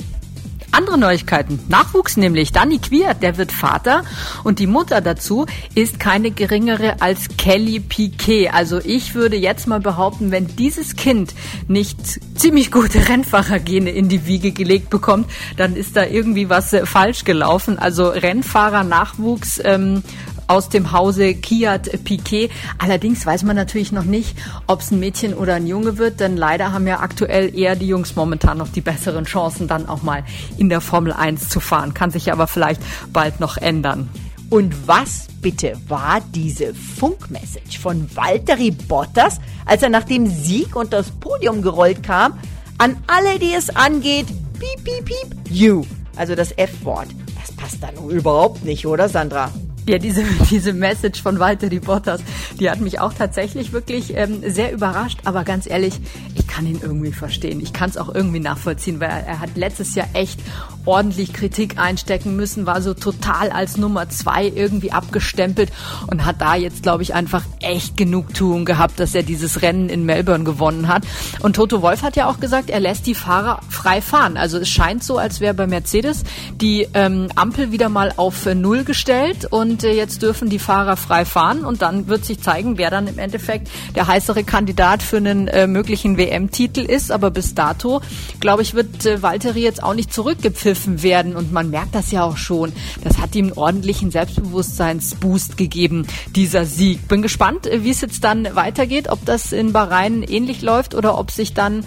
andere 0.76 0.98
Neuigkeiten. 0.98 1.58
Nachwuchs 1.68 2.16
nämlich. 2.16 2.52
Danny 2.52 2.78
Quiert, 2.78 3.22
der 3.22 3.38
wird 3.38 3.50
Vater 3.50 4.04
und 4.44 4.58
die 4.58 4.66
Mutter 4.66 5.00
dazu 5.00 5.46
ist 5.74 5.98
keine 5.98 6.30
geringere 6.30 7.00
als 7.00 7.36
Kelly 7.38 7.80
Piquet. 7.80 8.50
Also 8.50 8.78
ich 8.78 9.14
würde 9.14 9.36
jetzt 9.36 9.66
mal 9.66 9.80
behaupten, 9.80 10.30
wenn 10.30 10.46
dieses 10.56 10.94
Kind 10.94 11.34
nicht 11.66 11.98
ziemlich 12.38 12.70
gute 12.70 13.08
Rennfahrergene 13.08 13.90
in 13.90 14.08
die 14.08 14.26
Wiege 14.26 14.52
gelegt 14.52 14.90
bekommt, 14.90 15.30
dann 15.56 15.76
ist 15.76 15.96
da 15.96 16.04
irgendwie 16.04 16.50
was 16.50 16.72
äh, 16.72 16.84
falsch 16.84 17.24
gelaufen. 17.24 17.78
Also 17.78 18.08
Rennfahrer 18.08 18.84
Nachwuchs 18.84 19.60
ähm, 19.64 20.02
aus 20.46 20.68
dem 20.68 20.92
Hause 20.92 21.34
Kiat 21.34 22.04
Piquet. 22.04 22.50
Allerdings 22.78 23.24
weiß 23.24 23.42
man 23.42 23.56
natürlich 23.56 23.92
noch 23.92 24.04
nicht, 24.04 24.36
ob 24.66 24.80
es 24.80 24.90
ein 24.90 25.00
Mädchen 25.00 25.34
oder 25.34 25.54
ein 25.54 25.66
Junge 25.66 25.98
wird, 25.98 26.20
denn 26.20 26.36
leider 26.36 26.72
haben 26.72 26.86
ja 26.86 27.00
aktuell 27.00 27.56
eher 27.56 27.76
die 27.76 27.88
Jungs 27.88 28.16
momentan 28.16 28.58
noch 28.58 28.68
die 28.68 28.80
besseren 28.80 29.24
Chancen, 29.24 29.68
dann 29.68 29.88
auch 29.88 30.02
mal 30.02 30.24
in 30.58 30.68
der 30.68 30.80
Formel 30.80 31.12
1 31.12 31.48
zu 31.48 31.60
fahren. 31.60 31.94
Kann 31.94 32.10
sich 32.10 32.32
aber 32.32 32.46
vielleicht 32.46 32.80
bald 33.12 33.40
noch 33.40 33.56
ändern. 33.56 34.08
Und 34.48 34.86
was 34.86 35.26
bitte 35.40 35.76
war 35.88 36.20
diese 36.32 36.72
Funkmessage 36.72 37.80
von 37.80 38.08
Valtteri 38.14 38.70
Bottas, 38.70 39.40
als 39.64 39.82
er 39.82 39.88
nach 39.88 40.04
dem 40.04 40.26
Sieg 40.26 40.76
und 40.76 40.92
das 40.92 41.10
Podium 41.10 41.62
gerollt 41.62 42.02
kam, 42.04 42.38
an 42.78 42.96
alle, 43.08 43.38
die 43.38 43.52
es 43.52 43.74
angeht, 43.74 44.26
piep, 44.58 44.84
piep, 44.84 45.04
piep, 45.04 45.50
you. 45.50 45.84
Also 46.14 46.34
das 46.34 46.52
F-Wort. 46.52 47.08
Das 47.40 47.52
passt 47.56 47.82
da 47.82 47.88
nun 47.92 48.10
überhaupt 48.10 48.64
nicht, 48.64 48.86
oder 48.86 49.08
Sandra? 49.08 49.50
Ja, 49.88 49.98
diese, 49.98 50.24
diese 50.50 50.72
Message 50.72 51.22
von 51.22 51.38
Walter 51.38 51.68
Bottas, 51.68 52.20
die 52.58 52.70
hat 52.70 52.80
mich 52.80 52.98
auch 53.00 53.12
tatsächlich 53.12 53.72
wirklich 53.72 54.16
ähm, 54.16 54.42
sehr 54.44 54.72
überrascht. 54.72 55.20
Aber 55.24 55.44
ganz 55.44 55.68
ehrlich, 55.68 55.94
ich 56.34 56.46
kann 56.46 56.66
ihn 56.66 56.80
irgendwie 56.82 57.12
verstehen. 57.12 57.60
Ich 57.60 57.72
kann 57.72 57.90
es 57.90 57.96
auch 57.96 58.12
irgendwie 58.12 58.40
nachvollziehen, 58.40 58.98
weil 58.98 59.10
er, 59.10 59.40
hat 59.40 59.56
letztes 59.56 59.94
Jahr 59.94 60.08
echt 60.14 60.40
ordentlich 60.86 61.32
Kritik 61.32 61.78
einstecken 61.78 62.36
müssen, 62.36 62.66
war 62.66 62.80
so 62.80 62.94
total 62.94 63.50
als 63.50 63.76
Nummer 63.76 64.08
zwei 64.08 64.46
irgendwie 64.46 64.92
abgestempelt 64.92 65.70
und 66.06 66.24
hat 66.24 66.40
da 66.40 66.54
jetzt, 66.54 66.82
glaube 66.82 67.02
ich, 67.02 67.14
einfach 67.14 67.42
echt 67.60 67.96
Genugtuung 67.96 68.64
gehabt, 68.64 68.98
dass 68.98 69.14
er 69.14 69.22
dieses 69.22 69.62
Rennen 69.62 69.88
in 69.88 70.04
Melbourne 70.04 70.44
gewonnen 70.44 70.88
hat. 70.88 71.04
Und 71.40 71.56
Toto 71.56 71.82
Wolf 71.82 72.02
hat 72.02 72.16
ja 72.16 72.28
auch 72.28 72.40
gesagt, 72.40 72.70
er 72.70 72.80
lässt 72.80 73.06
die 73.06 73.14
Fahrer 73.14 73.60
frei 73.68 74.00
fahren. 74.00 74.36
Also 74.36 74.58
es 74.58 74.68
scheint 74.68 75.04
so, 75.04 75.18
als 75.18 75.40
wäre 75.40 75.54
bei 75.54 75.66
Mercedes 75.66 76.24
die 76.54 76.88
ähm, 76.94 77.28
Ampel 77.34 77.72
wieder 77.72 77.88
mal 77.88 78.12
auf 78.16 78.46
Null 78.46 78.84
gestellt 78.84 79.46
und 79.50 79.75
und 79.76 79.84
äh, 79.84 79.92
jetzt 79.92 80.22
dürfen 80.22 80.48
die 80.48 80.58
Fahrer 80.58 80.96
frei 80.96 81.26
fahren 81.26 81.62
und 81.62 81.82
dann 81.82 82.06
wird 82.06 82.24
sich 82.24 82.40
zeigen, 82.40 82.78
wer 82.78 82.88
dann 82.88 83.08
im 83.08 83.18
Endeffekt 83.18 83.68
der 83.94 84.06
heißere 84.06 84.42
Kandidat 84.42 85.02
für 85.02 85.18
einen 85.18 85.48
äh, 85.48 85.66
möglichen 85.66 86.16
WM-Titel 86.16 86.80
ist. 86.80 87.12
Aber 87.12 87.30
bis 87.30 87.54
dato, 87.54 88.00
glaube 88.40 88.62
ich, 88.62 88.72
wird 88.72 89.04
äh, 89.04 89.20
Valtteri 89.20 89.60
jetzt 89.60 89.82
auch 89.82 89.92
nicht 89.92 90.14
zurückgepfiffen 90.14 91.02
werden 91.02 91.36
und 91.36 91.52
man 91.52 91.68
merkt 91.68 91.94
das 91.94 92.10
ja 92.10 92.24
auch 92.24 92.38
schon. 92.38 92.72
Das 93.04 93.18
hat 93.18 93.34
ihm 93.34 93.48
einen 93.48 93.58
ordentlichen 93.58 94.10
Selbstbewusstseinsboost 94.10 95.58
gegeben, 95.58 96.06
dieser 96.34 96.64
Sieg. 96.64 97.06
Bin 97.06 97.20
gespannt, 97.20 97.66
äh, 97.66 97.84
wie 97.84 97.90
es 97.90 98.00
jetzt 98.00 98.24
dann 98.24 98.48
weitergeht, 98.56 99.10
ob 99.10 99.26
das 99.26 99.52
in 99.52 99.74
Bahrain 99.74 100.22
ähnlich 100.22 100.62
läuft 100.62 100.94
oder 100.94 101.18
ob 101.18 101.30
sich 101.30 101.52
dann 101.52 101.84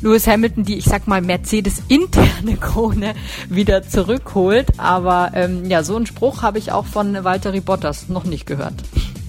Lewis 0.00 0.26
Hamilton 0.26 0.64
die, 0.64 0.78
ich 0.78 0.84
sag 0.84 1.08
mal, 1.08 1.20
Mercedes-interne 1.20 2.56
Krone 2.60 3.14
wieder 3.48 3.82
zurückholt. 3.82 4.66
Aber 4.76 5.32
ähm, 5.34 5.68
ja, 5.68 5.82
so 5.82 5.96
einen 5.96 6.06
Spruch 6.06 6.42
habe 6.42 6.58
ich 6.58 6.72
auch 6.72 6.86
von 6.86 7.24
Valtteri 7.24 7.60
Bottas 7.60 8.08
noch 8.08 8.24
nicht 8.24 8.46
gehört. 8.46 8.74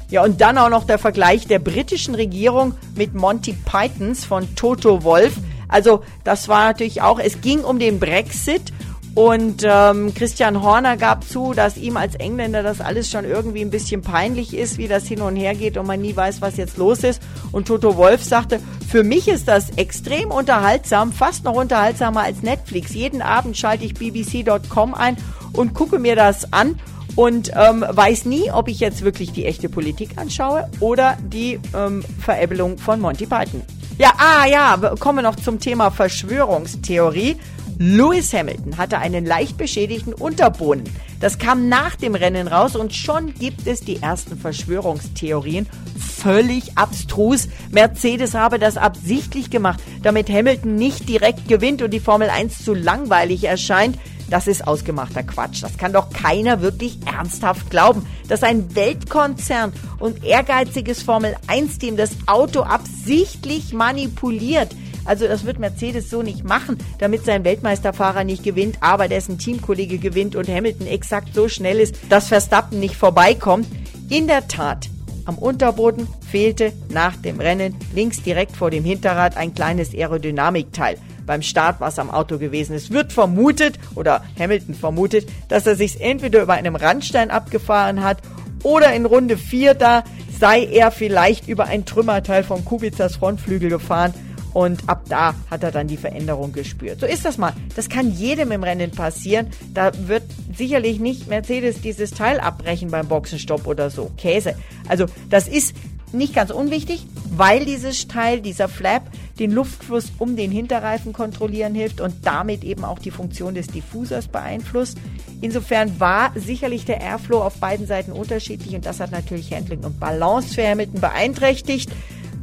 Ja, 0.09 0.23
und 0.23 0.41
dann 0.41 0.57
auch 0.57 0.69
noch 0.69 0.85
der 0.85 0.97
Vergleich 0.97 1.47
der 1.47 1.59
britischen 1.59 2.15
Regierung 2.15 2.73
mit 2.95 3.13
Monty 3.13 3.53
Pythons 3.53 4.25
von 4.25 4.55
Toto 4.55 5.03
Wolf. 5.03 5.33
Also 5.67 6.03
das 6.23 6.47
war 6.47 6.65
natürlich 6.67 7.01
auch, 7.03 7.19
es 7.19 7.41
ging 7.41 7.59
um 7.59 7.77
den 7.77 7.99
Brexit 7.99 8.73
und 9.15 9.63
ähm, 9.65 10.13
Christian 10.13 10.61
Horner 10.61 10.95
gab 10.95 11.23
zu, 11.23 11.53
dass 11.53 11.77
ihm 11.77 11.97
als 11.97 12.15
Engländer 12.15 12.63
das 12.63 12.79
alles 12.79 13.09
schon 13.09 13.25
irgendwie 13.25 13.61
ein 13.61 13.71
bisschen 13.71 14.01
peinlich 14.01 14.55
ist, 14.55 14.77
wie 14.77 14.87
das 14.87 15.07
hin 15.07 15.21
und 15.21 15.35
her 15.35 15.55
geht 15.55 15.77
und 15.77 15.87
man 15.87 16.01
nie 16.01 16.15
weiß, 16.15 16.41
was 16.41 16.57
jetzt 16.57 16.77
los 16.77 17.03
ist. 17.03 17.21
Und 17.51 17.67
Toto 17.67 17.97
Wolf 17.97 18.23
sagte, 18.23 18.59
für 18.87 19.03
mich 19.03 19.27
ist 19.27 19.47
das 19.47 19.71
extrem 19.71 20.31
unterhaltsam, 20.31 21.11
fast 21.11 21.43
noch 21.43 21.55
unterhaltsamer 21.55 22.21
als 22.21 22.43
Netflix. 22.43 22.93
Jeden 22.93 23.21
Abend 23.21 23.57
schalte 23.57 23.85
ich 23.85 23.95
bbc.com 23.95 24.93
ein 24.93 25.17
und 25.53 25.73
gucke 25.73 25.99
mir 25.99 26.15
das 26.15 26.53
an 26.53 26.79
und 27.15 27.51
ähm, 27.55 27.83
weiß 27.89 28.25
nie, 28.25 28.51
ob 28.51 28.67
ich 28.67 28.79
jetzt 28.79 29.03
wirklich 29.03 29.31
die 29.31 29.45
echte 29.45 29.67
Politik 29.69 30.11
anschaue 30.17 30.69
oder 30.79 31.17
die 31.21 31.59
ähm, 31.75 32.03
Veräppelung 32.23 32.77
von 32.77 33.01
Monty 33.01 33.25
Python. 33.25 33.63
Ja, 33.97 34.13
ah 34.17 34.45
ja, 34.47 34.77
kommen 34.97 35.17
wir 35.17 35.23
noch 35.23 35.35
zum 35.35 35.59
Thema 35.59 35.91
Verschwörungstheorie. 35.91 37.35
Lewis 37.81 38.33
Hamilton 38.33 38.77
hatte 38.77 38.97
einen 38.97 39.25
leicht 39.25 39.57
beschädigten 39.57 40.13
Unterboden. 40.13 40.83
Das 41.21 41.37
kam 41.37 41.69
nach 41.69 41.95
dem 41.95 42.13
Rennen 42.13 42.49
raus 42.49 42.75
und 42.75 42.93
schon 42.93 43.33
gibt 43.33 43.67
es 43.67 43.79
die 43.79 44.01
ersten 44.01 44.37
Verschwörungstheorien. 44.37 45.65
Völlig 45.97 46.77
abstrus. 46.77 47.47
Mercedes 47.71 48.33
habe 48.33 48.59
das 48.59 48.75
absichtlich 48.75 49.49
gemacht, 49.49 49.79
damit 50.03 50.29
Hamilton 50.29 50.75
nicht 50.75 51.07
direkt 51.07 51.47
gewinnt 51.47 51.81
und 51.81 51.91
die 51.91 52.01
Formel 52.01 52.29
1 52.29 52.65
zu 52.65 52.73
langweilig 52.73 53.45
erscheint. 53.45 53.97
Das 54.29 54.47
ist 54.47 54.67
ausgemachter 54.67 55.23
Quatsch. 55.23 55.63
Das 55.63 55.77
kann 55.77 55.93
doch 55.93 56.09
keiner 56.09 56.59
wirklich 56.59 56.99
ernsthaft 57.05 57.69
glauben, 57.69 58.05
dass 58.27 58.43
ein 58.43 58.75
Weltkonzern 58.75 59.71
und 59.99 60.25
ehrgeiziges 60.25 61.01
Formel 61.01 61.37
1-Team 61.47 61.95
das 61.95 62.11
Auto 62.27 62.59
absichtlich 62.59 63.71
manipuliert. 63.71 64.75
Also 65.09 65.27
das 65.27 65.43
wird 65.43 65.57
Mercedes 65.57 66.11
so 66.11 66.21
nicht 66.21 66.43
machen, 66.43 66.77
damit 66.99 67.25
sein 67.25 67.43
Weltmeisterfahrer 67.43 68.23
nicht 68.23 68.43
gewinnt, 68.43 68.77
aber 68.81 69.07
dessen 69.07 69.39
Teamkollege 69.39 69.97
gewinnt 69.97 70.35
und 70.35 70.47
Hamilton 70.47 70.85
exakt 70.85 71.33
so 71.33 71.49
schnell 71.49 71.79
ist, 71.79 71.95
dass 72.09 72.27
Verstappen 72.27 72.79
nicht 72.79 72.95
vorbeikommt. 72.95 73.67
In 74.11 74.27
der 74.27 74.47
Tat, 74.47 74.87
am 75.25 75.39
Unterboden 75.39 76.07
fehlte 76.29 76.73
nach 76.89 77.15
dem 77.15 77.39
Rennen 77.39 77.75
links 77.95 78.21
direkt 78.21 78.55
vor 78.55 78.69
dem 78.69 78.83
Hinterrad 78.83 79.35
ein 79.35 79.55
kleines 79.55 79.95
Aerodynamikteil. 79.95 80.97
Beim 81.25 81.41
Start 81.41 81.81
war 81.81 81.87
es 81.87 81.97
am 81.97 82.11
Auto 82.11 82.37
gewesen. 82.37 82.75
Es 82.75 82.91
wird 82.91 83.11
vermutet, 83.11 83.79
oder 83.95 84.23
Hamilton 84.37 84.75
vermutet, 84.75 85.27
dass 85.47 85.65
er 85.65 85.75
sich 85.75 86.01
entweder 86.01 86.43
über 86.43 86.53
einem 86.53 86.75
Randstein 86.75 87.31
abgefahren 87.31 88.03
hat 88.03 88.19
oder 88.61 88.93
in 88.93 89.07
Runde 89.07 89.37
4 89.37 89.73
da 89.73 90.03
sei 90.39 90.65
er 90.65 90.91
vielleicht 90.91 91.47
über 91.47 91.65
ein 91.65 91.85
Trümmerteil 91.85 92.43
von 92.43 92.63
Kubicas 92.63 93.15
Frontflügel 93.15 93.69
gefahren 93.69 94.13
und 94.53 94.87
ab 94.87 95.03
da 95.09 95.35
hat 95.49 95.63
er 95.63 95.71
dann 95.71 95.87
die 95.87 95.97
Veränderung 95.97 96.51
gespürt. 96.51 96.99
So 96.99 97.05
ist 97.05 97.25
das 97.25 97.37
mal. 97.37 97.53
Das 97.75 97.89
kann 97.89 98.11
jedem 98.11 98.51
im 98.51 98.63
Rennen 98.63 98.91
passieren. 98.91 99.47
Da 99.73 99.91
wird 100.07 100.23
sicherlich 100.55 100.99
nicht 100.99 101.27
Mercedes 101.27 101.81
dieses 101.81 102.11
Teil 102.11 102.39
abbrechen 102.39 102.89
beim 102.89 103.07
Boxenstopp 103.07 103.67
oder 103.67 103.89
so. 103.89 104.11
Käse. 104.17 104.55
Also 104.87 105.05
das 105.29 105.47
ist 105.47 105.75
nicht 106.11 106.33
ganz 106.33 106.51
unwichtig, 106.51 107.05
weil 107.35 107.65
dieses 107.65 108.07
Teil, 108.07 108.41
dieser 108.41 108.67
Flap, 108.67 109.03
den 109.37 109.51
Luftfluss 109.51 110.11
um 110.17 110.35
den 110.35 110.51
Hinterreifen 110.51 111.13
kontrollieren 111.13 111.75
hilft 111.75 112.01
und 112.01 112.15
damit 112.23 112.63
eben 112.63 112.83
auch 112.83 112.99
die 112.99 113.11
Funktion 113.11 113.53
des 113.53 113.67
Diffusers 113.67 114.27
beeinflusst. 114.27 114.97
Insofern 115.41 115.99
war 115.99 116.31
sicherlich 116.35 116.85
der 116.85 116.99
Airflow 117.01 117.41
auf 117.41 117.59
beiden 117.59 117.87
Seiten 117.87 118.11
unterschiedlich 118.11 118.75
und 118.75 118.85
das 118.85 118.99
hat 118.99 119.11
natürlich 119.11 119.53
Handling 119.53 119.83
und 119.83 119.99
Balance 119.99 120.53
für 120.53 120.67
Hamilton 120.67 120.99
beeinträchtigt. 120.99 121.89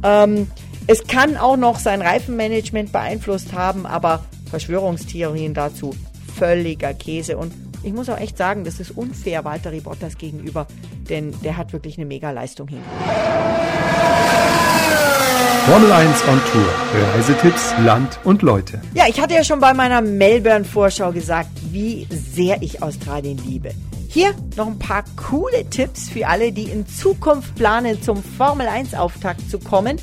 Ähm, 0.03 0.47
Es 0.89 1.05
kann 1.05 1.35
auch 1.35 1.57
noch 1.57 1.79
sein 1.79 2.01
Reifenmanagement 2.01 2.93
beeinflusst 2.93 3.51
haben, 3.51 3.85
aber 3.85 4.23
Verschwörungstheorien 4.49 5.53
dazu 5.53 5.93
völliger 6.37 6.93
Käse. 6.93 7.35
Und 7.35 7.53
ich 7.83 7.91
muss 7.91 8.07
auch 8.09 8.17
echt 8.17 8.37
sagen, 8.37 8.63
das 8.63 8.79
ist 8.79 8.91
unfair 8.91 9.43
Valtteri 9.43 9.81
Bottas 9.81 10.17
gegenüber, 10.17 10.65
denn 11.09 11.33
der 11.43 11.57
hat 11.57 11.73
wirklich 11.73 11.97
eine 11.97 12.05
Mega-Leistung 12.05 12.69
hingelegt. 12.69 12.95
Formel 15.65 15.91
1 15.91 16.23
on 16.29 16.41
Tour. 16.53 16.69
Reisetipps, 17.15 17.73
Land 17.83 18.19
und 18.23 18.41
Leute. 18.41 18.81
Ja, 18.93 19.03
ich 19.09 19.19
hatte 19.19 19.33
ja 19.33 19.43
schon 19.43 19.59
bei 19.59 19.73
meiner 19.73 20.01
Melbourne-Vorschau 20.01 21.11
gesagt, 21.11 21.49
wie 21.69 22.07
sehr 22.09 22.61
ich 22.61 22.81
Australien 22.81 23.41
liebe. 23.45 23.71
Hier 24.07 24.33
noch 24.55 24.67
ein 24.67 24.79
paar 24.79 25.03
coole 25.17 25.69
Tipps 25.69 26.07
für 26.07 26.27
alle, 26.27 26.53
die 26.53 26.71
in 26.71 26.87
Zukunft 26.87 27.55
planen, 27.55 28.01
zum 28.01 28.23
Formel 28.23 28.67
1-Auftakt 28.67 29.49
zu 29.49 29.59
kommen. 29.59 29.97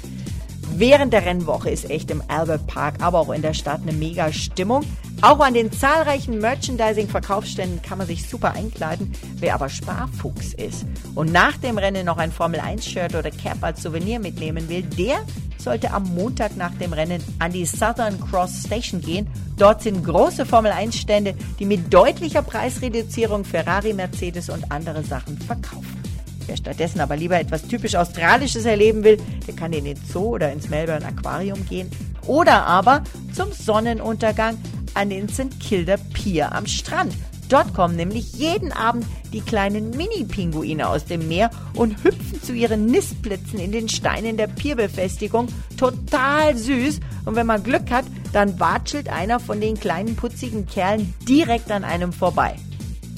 Während 0.77 1.13
der 1.13 1.25
Rennwoche 1.25 1.71
ist 1.71 1.89
echt 1.89 2.11
im 2.11 2.21
Albert 2.27 2.67
Park, 2.67 2.97
aber 3.01 3.21
auch 3.21 3.31
in 3.31 3.43
der 3.43 3.55
Stadt 3.55 3.83
eine 3.83 3.93
mega 3.93 4.33
Stimmung. 4.33 4.85
Auch 5.23 5.39
an 5.39 5.55
den 5.55 5.71
zahlreichen 5.71 6.41
Merchandising-Verkaufsständen 6.41 7.81
kann 7.81 7.99
man 7.99 8.09
sich 8.09 8.29
super 8.29 8.55
einkleiden. 8.55 9.13
Wer 9.37 9.55
aber 9.55 9.69
Sparfuchs 9.69 10.53
ist 10.53 10.85
und 11.15 11.31
nach 11.31 11.57
dem 11.59 11.79
Rennen 11.79 12.05
noch 12.05 12.17
ein 12.17 12.33
Formel-1-Shirt 12.33 13.15
oder 13.15 13.31
Cap 13.31 13.63
als 13.63 13.85
Souvenir 13.85 14.19
mitnehmen 14.19 14.69
will, 14.69 14.83
der 14.83 15.19
sollte 15.59 15.93
am 15.93 16.13
Montag 16.13 16.57
nach 16.57 16.75
dem 16.75 16.93
Rennen 16.93 17.23
an 17.39 17.53
die 17.53 17.67
Southern 17.67 18.21
Cross 18.21 18.65
Station 18.67 19.01
gehen. 19.01 19.29
Dort 19.57 19.81
sind 19.81 20.05
große 20.05 20.45
Formel-1-Stände, 20.45 21.37
die 21.61 21.67
mit 21.67 21.95
deutlicher 21.95 22.43
Preisreduzierung 22.43 23.45
Ferrari, 23.45 23.93
Mercedes 23.93 24.51
und 24.51 24.73
andere 24.73 25.05
Sachen 25.05 25.39
verkaufen. 25.39 26.04
Wer 26.47 26.57
stattdessen 26.57 27.01
aber 27.01 27.17
lieber 27.17 27.39
etwas 27.39 27.67
typisch 27.67 27.95
Australisches 27.95 28.65
erleben 28.65 29.05
will, 29.05 29.19
der 29.47 29.55
kann 29.55 29.73
in 29.73 29.85
den 29.85 29.99
Zoo 30.13 30.35
oder 30.35 30.53
ins 30.53 30.69
Melbourne 30.69 31.07
Aquarium 31.07 31.67
gehen. 31.67 31.91
Oder 32.27 32.67
aber 32.67 33.03
zum 33.33 33.53
Sonnenuntergang 33.53 34.59
an 34.95 35.11
den 35.11 35.29
St. 35.29 35.59
Kilda 35.61 35.97
Pier 36.13 36.53
am 36.53 36.67
Strand. 36.67 37.15
Dort 37.49 37.75
kommen 37.75 37.97
nämlich 37.97 38.33
jeden 38.35 38.73
Abend 38.73 39.05
die 39.33 39.41
kleinen 39.41 39.91
Mini-Pinguine 39.91 40.89
aus 40.89 41.05
dem 41.05 41.29
Meer 41.29 41.51
und 41.75 42.03
hüpfen 42.03 42.43
zu 42.43 42.53
ihren 42.53 42.87
Nistplätzen 42.87 43.59
in 43.59 43.71
den 43.71 43.89
Steinen 43.89 44.37
der 44.37 44.47
Pierbefestigung. 44.47 45.49
Total 45.77 46.57
süß. 46.57 47.01
Und 47.27 47.37
wenn 47.37 47.47
man 47.47 47.63
Glück 47.63 47.91
hat, 47.91 48.07
dann 48.33 48.59
watschelt 48.59 49.09
einer 49.09 49.41
von 49.41 49.61
den 49.61 49.79
kleinen 49.79 50.17
putzigen 50.17 50.67
Kerlen 50.67 51.13
direkt 51.29 51.71
an 51.71 51.85
einem 51.85 52.13
vorbei. 52.13 52.57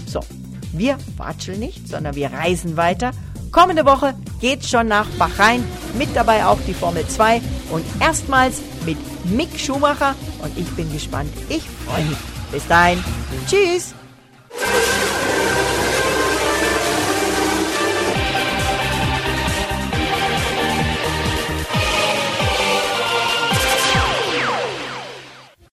So, 0.07 0.21
wir 0.79 0.99
watscheln 1.17 1.61
nicht, 1.61 1.89
sondern 1.89 2.15
wir 2.15 2.33
reisen 2.33 2.77
weiter. 2.77 3.13
Kommende 3.51 3.87
Woche 3.87 4.15
geht's 4.41 4.69
schon 4.69 4.89
nach 4.89 5.07
Bahrain, 5.19 5.65
mit 5.99 6.15
dabei 6.15 6.45
auch 6.45 6.59
die 6.67 6.75
Formel 6.75 7.07
2 7.07 7.41
und 7.71 7.85
erstmals 8.01 8.61
mit 8.85 8.99
Mick 9.25 9.59
Schumacher 9.59 10.15
und 10.43 10.57
ich 10.59 10.69
bin 10.71 10.93
gespannt. 10.93 11.31
Ich 11.49 11.63
freue 11.87 12.05
mich. 12.05 12.19
Bis 12.53 12.67
dahin. 12.67 13.03
Tschüss. 13.49 13.95